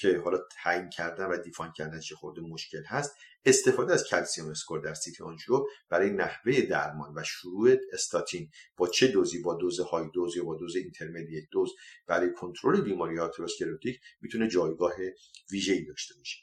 که 0.00 0.18
حالا 0.24 0.38
تعیین 0.62 0.90
کردن 0.90 1.24
و 1.24 1.36
define 1.36 1.72
کردن 1.72 2.00
یه 2.00 2.14
خورده 2.14 2.40
مشکل 2.40 2.82
هست 2.86 3.14
استفاده 3.44 3.92
از 3.92 4.04
calcium 4.04 4.50
score 4.50 4.80
در 4.80 4.94
CT 4.94 5.24
angio 5.24 5.64
برای 5.90 6.10
نحوه 6.10 6.60
درمان 6.60 7.12
و 7.16 7.22
شروع 7.24 7.76
استاتین 7.92 8.50
با 8.76 8.88
چه 8.88 9.08
دوزی؟ 9.08 9.42
با 9.42 9.54
دوز 9.54 9.80
high 9.80 10.10
dose 10.14 10.36
یا 10.36 10.44
با 10.44 10.56
دوز 10.56 10.76
intermediate 10.76 11.44
dose 11.52 11.70
برای 12.06 12.32
کنترل 12.32 12.80
بیماری 12.80 13.18
atherosclerotic 13.18 14.00
می‌تونه 14.20 14.48
جایگاه 14.48 14.94
ویژه‌ای 15.52 15.84
داشته 15.84 16.14
باشه. 16.18 16.38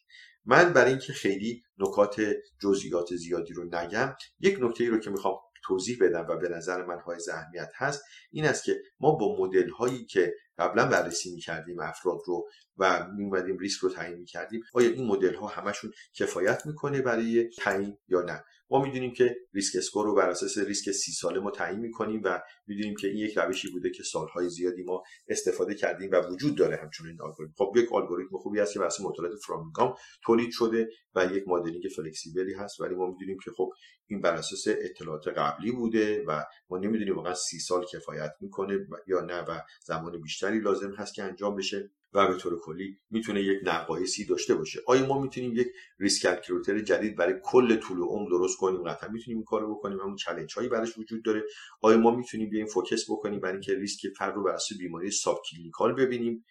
من 0.46 0.74
برای 0.74 0.90
اینکه 0.90 1.14
خیلی 1.14 1.64
نکات 1.78 2.22
جزئیات 2.62 3.16
زیادی 3.16 3.54
رو 3.54 3.64
نگم 3.64 4.16
یک 4.40 4.58
نکته 4.62 4.84
ای 4.84 4.90
رو 4.90 5.00
که 5.00 5.10
می‌خوام 5.10 5.36
توضیح 5.64 5.98
بدم 6.02 6.26
و 6.30 6.38
به 6.38 6.50
نظر 6.50 6.86
من 6.86 7.00
حائز 7.00 7.18
اهمیت 7.34 7.72
هست 7.76 8.04
این 8.32 8.46
است 8.46 8.64
که 8.64 8.82
ما 9.00 9.12
با 9.12 9.38
مدل 9.40 9.70
هایی 9.70 10.06
که 10.06 10.34
قبلا 10.58 10.86
بررسی 10.86 11.34
می‌کردیم 11.34 11.80
افراد 11.80 12.20
رو 12.26 12.50
و 12.78 13.08
میومدیم 13.18 13.58
ریسک 13.58 13.80
رو 13.80 13.90
تعیین 13.90 14.18
می‌کردیم. 14.18 14.62
آیا 14.74 14.90
این 14.90 15.08
مدل 15.08 15.34
ها 15.34 15.48
همشون 15.48 15.92
کفایت 16.14 16.66
می‌کنه 16.66 17.02
برای 17.02 17.50
تعیین 17.58 17.98
یا 18.08 18.22
نه؟ 18.22 18.44
ما 18.70 18.84
می‌دونیم 18.84 19.14
که 19.14 19.36
risk 19.54 19.76
score 19.78 20.06
رو 20.06 20.16
بر 20.16 20.30
اساس 20.30 20.58
ریسک 20.58 20.92
سی 20.92 21.12
ساله 21.12 21.40
ما 21.40 21.52
تعیین 21.52 21.80
می‌کنیم 21.80 22.22
و 22.24 22.42
می‌دونیم 22.68 22.96
که 22.96 23.08
این 23.08 23.18
یک 23.18 23.38
روشی 23.38 23.72
بوده 23.72 23.90
که 23.90 24.04
سالهای 24.04 24.50
زیادی 24.50 24.84
ما 24.84 25.04
استفاده 25.28 25.76
کردیم 25.76 26.12
و 26.12 26.22
وجود 26.22 26.58
داره 26.58 26.78
همچنین 26.78 27.22
الگوریتم 27.22 27.54
خب 27.58 27.74
یک 27.76 27.94
الگوریتم 27.94 28.38
خوبی 28.38 28.60
هست 28.60 28.74
که 28.74 28.80
واسه 28.80 29.04
مطالعات 29.04 29.40
Framingham 29.48 29.96
تولید 30.26 30.52
شده 30.52 30.90
و 31.16 31.26
یک 31.26 31.44
modeling 31.48 31.84
flexible 31.96 32.47
ی 32.47 32.54
هست. 32.54 32.82
ولی 32.82 32.96
ما 32.96 33.08
می‌دونیم 33.08 33.38
که 33.46 33.52
خب 33.58 33.70
این 34.08 34.22
بر 34.22 34.34
اساس 34.34 34.64
اطلاعات 34.68 35.28
قبلی 35.28 35.72
بوده 35.72 36.24
و 36.28 36.44
ما 36.70 36.78
نمی‌دونیم 36.78 37.16
واقعا 37.16 37.34
سی 37.34 37.60
سال 37.60 37.86
کفایت 37.86 38.32
می‌کنه 38.42 38.88
یا 39.08 39.22
نه 39.22 39.42
و 39.42 39.60
زمان 39.86 40.18
بیشتری 40.48 40.60
لازم 40.60 40.92
هست 40.96 41.14
که 41.14 41.24
انجام 41.24 41.56
بشه 41.56 41.92
و 42.14 42.28
به 42.28 42.34
طور 42.34 42.60
کلی 42.60 43.00
می‌تونه 43.10 43.42
یک 43.42 43.60
نقایصی 43.64 44.26
داشته 44.26 44.56
باشه. 44.56 44.82
آیا 44.88 45.06
ما 45.06 45.22
می‌تونیم 45.22 45.54
یک 45.54 45.68
risk 46.00 46.22
calculator 46.22 46.80
جدید 46.80 47.16
برای 47.16 47.34
کل 47.44 47.76
طول 47.76 48.00
عمر 48.02 48.30
درست 48.30 48.58
کنیم؟ 48.58 48.84
قطعا 48.84 49.10
می‌تونیم 49.10 49.38
این 49.38 49.46
کارو 49.46 49.76
بکنیم؟ 49.76 50.00
همون 50.00 50.16
چالش 50.16 50.54
هایی 50.54 50.70
براش 50.70 50.98
وجود 50.98 51.24
داره. 51.24 51.44
آیا 51.82 51.98
ما 51.98 52.16
می‌تونیم 52.16 52.50
بیایم 52.50 52.68
focus 52.68 53.04
بکنیم 53.10 53.40
برای 53.40 53.54
اینکه 53.54 53.74
ریسک 53.74 54.08
فرد 54.18 54.36
رو 54.36 54.44
بر 54.44 54.52
اساس 54.52 54.78
بیماری 54.78 55.12
subclinical 55.12 55.94
ببینیم؟ 55.94 56.46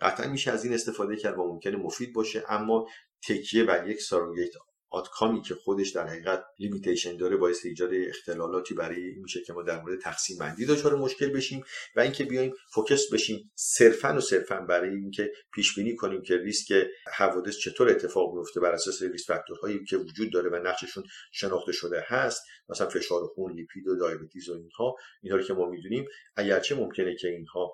قطعا 0.00 0.30
میشه 0.30 0.50
از 0.50 0.64
این 0.64 0.74
استفاده 0.74 1.16
کرد 1.16 1.38
و 1.38 1.52
ممکنه 1.52 1.76
مفید 1.76 2.12
باشه. 2.12 2.44
اما 2.48 2.86
تکیه 3.28 3.64
بر 3.64 3.88
یک 3.88 4.00
surrogate 4.00 4.50
outcome 4.90 5.36
ی 5.36 5.42
که 5.42 5.54
خودش 5.54 5.90
در 5.90 6.06
حقیقت 6.06 6.44
limitation 6.58 7.16
داره 7.16 7.36
باعث 7.36 7.64
ایجاد 7.64 7.90
اختلالاتی 7.94 8.74
برای 8.74 9.04
این 9.04 9.22
میشه 9.22 9.42
که 9.42 9.52
ما 9.52 9.62
در 9.62 9.80
مورد 9.80 10.00
تقسیم 10.00 10.38
بندی 10.38 10.66
دچار 10.66 10.96
مشکل 10.96 11.28
بشیم 11.28 11.64
و 11.96 12.00
اینکه 12.00 12.24
بیایم 12.24 12.52
focus 12.74 13.12
بشیم 13.12 13.50
صرفا 13.54 14.16
و 14.16 14.20
صرفا 14.20 14.60
برای 14.60 14.90
اینکه 14.90 15.32
پیش 15.54 15.74
بینی 15.74 15.96
کنیم 15.96 16.22
که 16.22 16.36
ریسک 16.36 16.86
حوادث 17.12 17.56
چطور 17.56 17.88
اتفاق 17.88 18.34
میفته 18.34 18.60
بر 18.60 18.72
اساس 18.72 19.02
risk 19.02 19.26
factor 19.26 19.65
هایی 19.65 19.84
که 19.84 19.96
وجود 19.96 20.32
داره 20.32 20.50
و 20.50 20.56
نقششون 20.56 21.04
شناخته 21.32 21.72
شده 21.72 22.04
هست 22.06 22.42
مثلا 22.68 22.88
فشار 22.88 23.26
خون 23.26 23.52
لیپید 23.52 23.88
و 23.88 23.96
diabetes 23.96 24.48
و 24.48 24.52
اینها 24.52 24.96
اینها 25.22 25.38
رو 25.38 25.44
که 25.44 25.54
ما 25.54 25.66
می‌دونیم. 25.70 26.04
اگرچه 26.36 26.74
ممکنه 26.74 27.16
که 27.16 27.28
اینها 27.28 27.72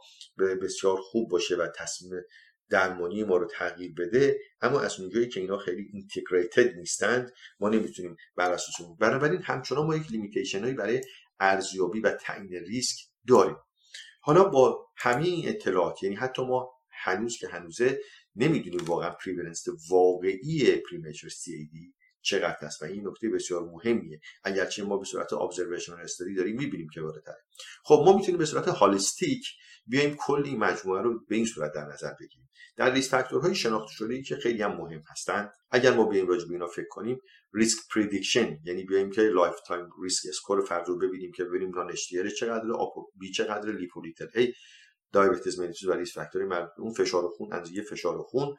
بسیار 0.63 0.97
خوب 0.97 1.31
باشه 1.31 1.57
و 1.57 1.69
تصمیم 1.77 2.23
درمانی 2.71 3.25
ما 3.25 3.37
رو 3.37 3.47
تغییر 3.47 3.95
بده 3.95 4.39
اما 4.61 4.81
از 4.81 5.01
اونجایی 5.01 5.29
که 5.29 5.41
اینا 5.41 5.59
خیلی 5.59 5.89
integrated 5.93 6.77
نیستند 6.77 7.33
ما 7.61 7.69
نمی‌تونیم 7.69 8.17
بر 8.37 8.53
اساس 8.53 8.81
اون. 8.81 8.97
بنابراین 8.97 9.43
همچنان 9.43 9.87
ما 9.87 9.97
یک 9.97 10.11
limitation 10.11 10.61
هایی 10.63 10.75
برای 10.75 11.01
ارزیابی 11.41 12.01
و 12.01 12.11
تعیین 12.11 12.53
ریسک 12.53 12.97
داریم. 13.29 13.57
حالا 14.21 14.45
با 14.45 14.87
همه 14.97 15.25
این 15.25 15.49
اطلاعات 15.49 16.03
یعنی 16.03 16.15
حتی 16.15 16.43
ما 16.43 16.71
هنوز 16.91 17.37
که 17.37 17.49
هنوزه 17.49 18.01
نمی‌دونیم 18.37 18.85
واقعا 18.85 19.11
prevalence 19.11 19.65
واقعی 19.91 20.77
premature 20.91 21.29
CVD 21.29 21.95
چقدر 22.23 22.59
است 22.63 22.83
و 22.83 22.85
این 22.85 23.09
نکته 23.09 23.29
بسیار 23.29 23.63
مهمیه. 23.63 24.21
اگرچه 24.45 24.85
ما 24.85 24.97
به 24.97 25.05
صورت 25.05 25.33
observational 25.33 26.01
study 26.01 26.35
داریم 26.35 26.57
می‌بینیم 26.57 26.89
که 26.95 27.01
بالاتره. 27.01 27.45
خب 27.85 28.03
ما 28.07 28.17
می‌تونیم 28.17 28.39
به 28.39 28.47
صورت 28.47 28.69
holistic 28.69 29.47
بیایم 29.87 30.17
کل 30.19 30.43
این 30.45 30.59
مجموعه 30.59 31.03
رو 31.03 31.25
به 31.29 31.37
این 31.37 31.47
صورت 31.47 31.73
در 31.75 31.85
نظر 31.85 32.13
بگیریم. 32.21 32.51
در 32.77 32.93
risk 32.93 33.11
factor 33.11 33.44
های 33.44 33.55
شناخته 33.55 33.93
شده 33.93 34.15
ای 34.15 34.23
که 34.23 34.37
خیلی 34.37 34.63
هم 34.63 34.77
مهم 34.77 35.03
هستند. 35.11 35.53
اگر 35.71 35.95
ما 35.95 36.05
بیایم 36.05 36.29
راجع 36.29 36.47
به 36.47 36.53
اینا 36.53 36.67
فکر 36.67 36.89
کنیم 36.91 37.21
risk 37.55 37.79
prediction 37.95 38.59
یعنی 38.65 38.85
بیایم 38.85 39.11
که 39.11 39.23
lifetime 39.23 39.89
risk 40.03 40.29
score 40.29 40.65
فرد 40.65 40.89
رو 40.89 40.99
ببینیم 40.99 41.33
که 41.33 41.45
ببینیم 41.45 41.79
non 41.79 41.95
چقدر 42.39 42.73
ApoB 42.73 43.31
چقدر 43.31 43.73
lipo 43.73 43.95
little 43.95 44.29
a 44.35 44.53
diabetes 45.13 45.59
mellitus 45.59 45.85
و 45.89 45.93
risk 45.93 46.15
factor 46.15 46.71
اون 46.79 46.93
فشار 46.93 47.29
خون 47.29 47.53
اندازه 47.53 47.83
فشار 47.83 48.19
خون 48.19 48.57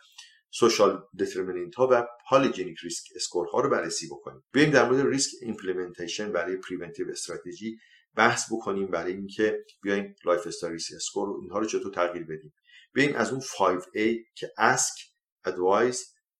social 0.55 1.03
determinant 1.19 1.75
ها 1.75 1.87
و 1.91 2.07
polygenic 2.29 2.77
risk 2.83 3.03
score 3.15 3.47
ها 3.47 3.59
رو 3.59 3.69
بررسی 3.69 4.07
بکنیم. 4.07 4.43
بیایم 4.51 4.71
در 4.71 4.89
مورد 4.89 5.07
risk 5.07 5.31
implementation 5.41 6.31
برای 6.31 6.57
preventive 6.57 7.09
strategy 7.09 7.77
بحث 8.15 8.53
بکنیم 8.53 8.87
برای 8.87 9.13
اینکه 9.13 9.65
بیایم 9.81 10.15
lifestyle 10.25 10.73
risk 10.73 10.93
score 10.95 11.29
و 11.29 11.39
اینها 11.41 11.59
رو 11.59 11.65
چطور 11.65 11.93
تغییر 11.93 12.23
بدیم. 12.23 12.53
بیایم 12.93 13.15
از 13.15 13.31
اون 13.31 13.41
5A 13.41 14.33
که 14.35 14.51
ask 14.59 15.13
advise 15.47 15.99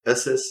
assess 0.09 0.43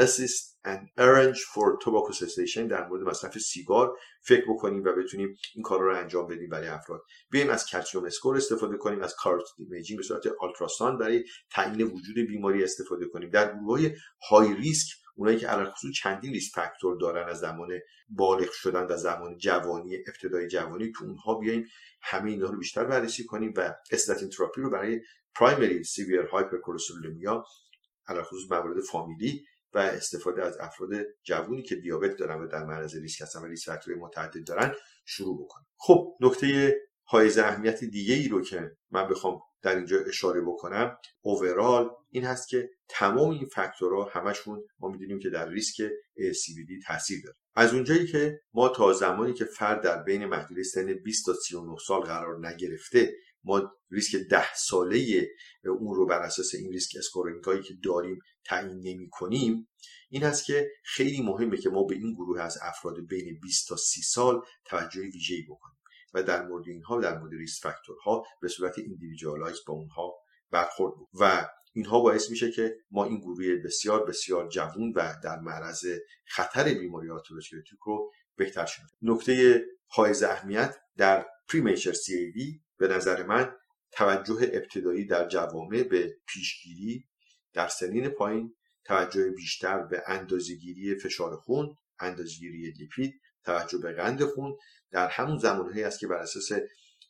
assist 0.00 0.47
and 0.68 0.80
arrange 1.04 1.40
for 1.52 1.68
tobacco 1.84 2.12
cessation 2.12 2.68
در 2.68 2.88
مورد 2.88 3.02
مصرف 3.02 3.38
سیگار 3.38 3.96
فکر 4.22 4.44
بکنیم 4.48 4.84
و 4.84 4.92
بتونیم 4.92 5.36
این 5.54 5.62
کار 5.62 5.80
رو 5.80 5.96
انجام 5.96 6.26
بدیم 6.26 6.48
برای 6.48 6.68
افراد. 6.68 7.02
بیایم 7.30 7.50
از 7.50 7.66
calcium 7.66 8.04
score 8.04 8.36
استفاده 8.36 8.76
کنیم 8.76 9.02
از 9.02 9.14
carotid 9.14 9.44
imaging 9.58 9.98
به 9.98 10.04
صورت 10.04 10.26
ultrasound 10.40 10.98
برای 10.98 11.24
تعیین 11.50 11.82
وجود 11.82 12.16
بیماری 12.28 12.64
استفاده 12.64 13.06
کنیم. 13.06 13.30
در 13.30 13.54
گروه 13.54 13.88
high 14.30 14.54
risk 14.54 14.88
اونایی 15.16 15.38
که 15.38 15.48
خصوص 15.48 15.92
چندین 16.02 16.32
risk 16.32 16.54
factor 16.54 16.98
دارن 17.00 17.28
از 17.28 17.38
زمان 17.38 17.68
بالغ 18.08 18.50
شدن 18.52 18.86
و 18.90 18.96
زمان 18.96 19.38
جوانی 19.38 19.96
ابتدای 19.96 20.48
جوانی 20.48 20.92
تو 20.92 21.04
اونها 21.04 21.38
بیایم 21.38 21.66
همه 22.02 22.30
اینا 22.30 22.50
رو 22.50 22.58
بیشتر 22.58 22.84
بررسی 22.84 23.24
کنیم 23.24 23.52
و 23.56 23.74
استاتین 23.90 24.28
تراپی 24.28 24.60
رو 24.60 24.70
برای 24.70 25.00
primary 25.34 25.84
severe 25.84 26.20
hypercholesterolemia 26.20 27.44
خصوص 28.10 28.50
موارد 28.50 28.80
فامیلی 28.80 29.44
و 29.72 29.78
استفاده 29.78 30.44
از 30.44 30.56
افراد 30.60 30.90
جوونی 31.22 31.62
که 31.62 31.76
دیابت 31.76 32.16
دارن 32.16 32.40
و 32.40 32.46
در 32.46 32.64
معرض 32.64 32.96
ریسک 32.96 33.22
هستن 33.22 33.40
و 33.42 33.46
risk 33.46 33.66
factor 33.66 33.93
های 33.93 34.02
متعدد 34.02 34.46
دارن 34.46 34.74
شروع 35.04 35.44
بکنیم 35.44 35.66
خب 35.76 36.16
نکته 36.20 36.76
حائز 37.04 37.38
اهمیت 37.38 37.84
دیگه 37.84 38.14
ای 38.14 38.28
رو 38.28 38.42
که 38.42 38.70
من 38.90 39.08
بخوام 39.08 39.40
در 39.62 39.76
اینجا 39.76 39.98
اشاره 40.08 40.40
بکنم 40.40 40.96
overall 41.20 41.90
این 42.10 42.24
هست 42.24 42.48
که 42.48 42.70
تمام 42.88 43.30
این 43.30 43.46
فاکتورها 43.46 44.10
همشون 44.12 44.64
ما 44.78 44.88
می‌دونیم 44.88 45.18
که 45.18 45.30
در 45.30 45.48
ریسک 45.48 45.88
CVD 46.16 46.86
تاثیر 46.86 47.18
داره. 47.24 47.36
از 47.54 47.74
اونجایی 47.74 48.06
که 48.06 48.40
ما 48.54 48.68
تا 48.68 48.92
زمانی 48.92 49.32
که 49.32 49.44
فرد 49.44 49.82
در 49.82 50.02
بین 50.02 50.26
محدوده 50.26 50.62
سن 50.62 50.94
20 50.94 51.26
تا 51.26 51.34
39 51.34 51.76
سال 51.86 52.00
قرار 52.00 52.46
نگرفته 52.46 53.12
ما 53.44 53.72
ریسک 53.90 54.16
ده 54.30 54.54
ساله 54.54 55.26
اون 55.64 55.94
رو 55.96 56.06
بر 56.06 56.22
اساس 56.22 56.54
این 56.54 56.72
risk 56.72 56.96
scoring 56.98 57.44
هایی 57.44 57.62
که 57.62 57.74
داریم 57.84 58.18
تعیین 58.44 58.80
نمی 58.82 59.08
کنیم 59.10 59.68
این 60.10 60.22
هست 60.22 60.44
که 60.44 60.70
خیلی 60.84 61.22
مهمه 61.22 61.56
که 61.56 61.70
ما 61.70 61.84
به 61.84 61.94
این 61.94 62.14
گروه 62.14 62.40
از 62.40 62.58
افراد 62.62 63.06
بین 63.08 63.38
20 63.42 63.68
تا 63.68 63.76
30 63.76 64.02
سال 64.02 64.42
توجه 64.64 65.00
ویژه‌ای 65.00 65.42
بکنیم 65.42 65.78
و 66.14 66.22
در 66.22 66.46
مورد 66.46 66.68
اینها 66.68 67.00
در 67.00 67.18
مورد 67.18 67.32
risk 67.34 67.62
factor 67.62 68.15
ها 68.15 68.24
به 68.40 68.48
صورت 68.48 68.78
individualize 68.78 69.58
با 69.66 69.74
اونها 69.74 70.14
برخورد 70.50 70.94
بود 70.94 71.08
و 71.20 71.48
اینها 71.72 72.00
باعث 72.00 72.30
میشه 72.30 72.50
که 72.50 72.76
ما 72.90 73.04
این 73.04 73.20
گروه 73.20 73.56
بسیار 73.64 74.06
بسیار 74.06 74.48
جوون 74.48 74.92
و 74.96 75.14
در 75.24 75.38
معرض 75.38 75.86
خطر 76.26 76.74
بیماری 76.74 77.10
atherosclerotic 77.10 77.78
رو 77.86 78.10
بهتر 78.36 78.66
شناسیم. 78.66 78.98
نکته 79.02 79.64
حائز 79.86 80.22
اهمیت 80.22 80.76
در 80.96 81.26
premature 81.48 81.92
C 81.92 82.32
به 82.78 82.88
نظر 82.88 83.26
من 83.26 83.54
توجه 83.92 84.50
ابتدایی 84.52 85.06
در 85.06 85.28
جوامع 85.28 85.82
به 85.82 86.16
پیشگیری 86.26 87.04
در 87.52 87.68
سنین 87.68 88.08
پایین 88.08 88.54
توجه 88.84 89.30
بیشتر 89.30 89.82
به 89.82 90.02
اندازهگیری 90.06 90.98
فشار 90.98 91.36
خون 91.36 91.76
اندازهگیری 92.00 92.70
لیپید 92.70 93.20
توجه 93.44 93.78
به 93.78 93.92
قند 93.92 94.24
خون 94.24 94.56
در 94.90 95.08
همون 95.08 95.38
زمانهایی 95.38 95.82
است 95.82 96.00
که 96.00 96.06
بر 96.06 96.16
اساس 96.16 96.52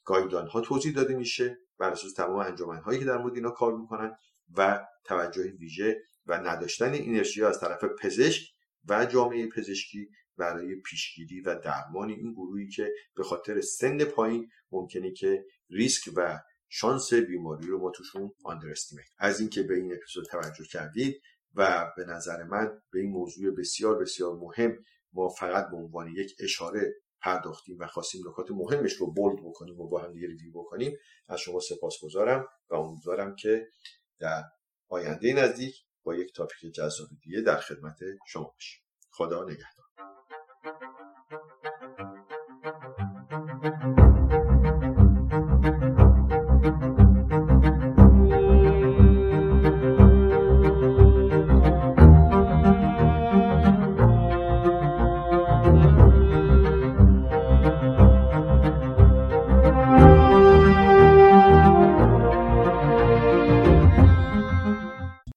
guideline 0.04 0.46
ها 0.46 0.60
توضیح 0.60 0.94
داده 0.94 1.14
میشه 1.14 1.58
بر 1.78 1.90
اساس 1.90 2.12
تمام 2.12 2.38
انجمن 2.38 2.78
هایی 2.78 2.98
که 2.98 3.04
در 3.04 3.18
مورد 3.18 3.34
اینا 3.34 3.50
کار 3.50 3.76
می‌کنن 3.76 4.16
و 4.56 4.86
توجه 5.04 5.42
ویژه 5.42 6.02
و 6.26 6.34
نداشتن 6.34 6.92
اینرژی 6.92 7.44
از 7.44 7.60
طرف 7.60 7.84
پزشک 8.02 8.42
و 8.88 9.06
جامعه 9.06 9.48
پزشکی 9.48 10.08
برای 10.36 10.74
پیشگیری 10.74 11.40
و 11.40 11.54
درمان 11.54 12.10
این 12.10 12.32
گروهی 12.32 12.68
که 12.68 12.92
به 13.16 13.24
خاطر 13.24 13.60
سن 13.60 14.04
پایین 14.04 14.48
ممکنه 14.72 15.12
که 15.12 15.44
ریسک 15.70 16.12
و 16.16 16.38
شانس 16.68 17.14
بیماری 17.14 17.66
رو 17.66 17.78
ما 17.78 17.90
توشون 17.90 18.30
آندرستیمیت 18.44 19.06
از 19.18 19.40
اینکه 19.40 19.62
به 19.62 19.74
این 19.74 19.94
اپیزود 19.94 20.24
توجه 20.24 20.64
کردید 20.64 21.22
و 21.54 21.92
به 21.96 22.04
نظر 22.04 22.42
من 22.42 22.82
به 22.90 23.00
این 23.00 23.10
موضوع 23.10 23.54
بسیار 23.54 23.98
بسیار 23.98 24.36
مهم 24.36 24.84
ما 25.12 25.28
فقط 25.28 25.70
به 25.70 25.76
عنوان 25.76 26.08
یک 26.08 26.36
اشاره 26.40 26.94
پرداختیم 27.20 27.78
و 27.78 27.86
خواستیم 27.86 28.28
نکات 28.28 28.50
مهمش 28.50 28.92
رو 28.92 29.12
بولد 29.12 29.38
بکنیم 29.44 29.80
و 29.80 29.88
با 29.88 30.02
هم 30.02 30.12
دیگه 30.12 30.26
ریویو 30.26 30.52
بکنیم 30.52 30.96
از 31.28 31.40
شما 31.40 31.60
سپاسگزارم 31.60 32.46
و 32.70 32.74
امیدوارم 32.74 33.36
که 33.36 33.68
در 34.18 34.44
آینده 34.88 35.32
نزدیک 35.32 35.74
با 36.02 36.14
یک 36.14 36.34
تاپیک 36.34 36.74
جذاب 36.74 37.08
دیگه 37.22 37.40
در 37.40 37.56
خدمت 37.56 37.98
شما 38.28 38.44
باشیم. 38.44 38.82
خدا 39.10 39.44
نگهدار. 39.44 39.87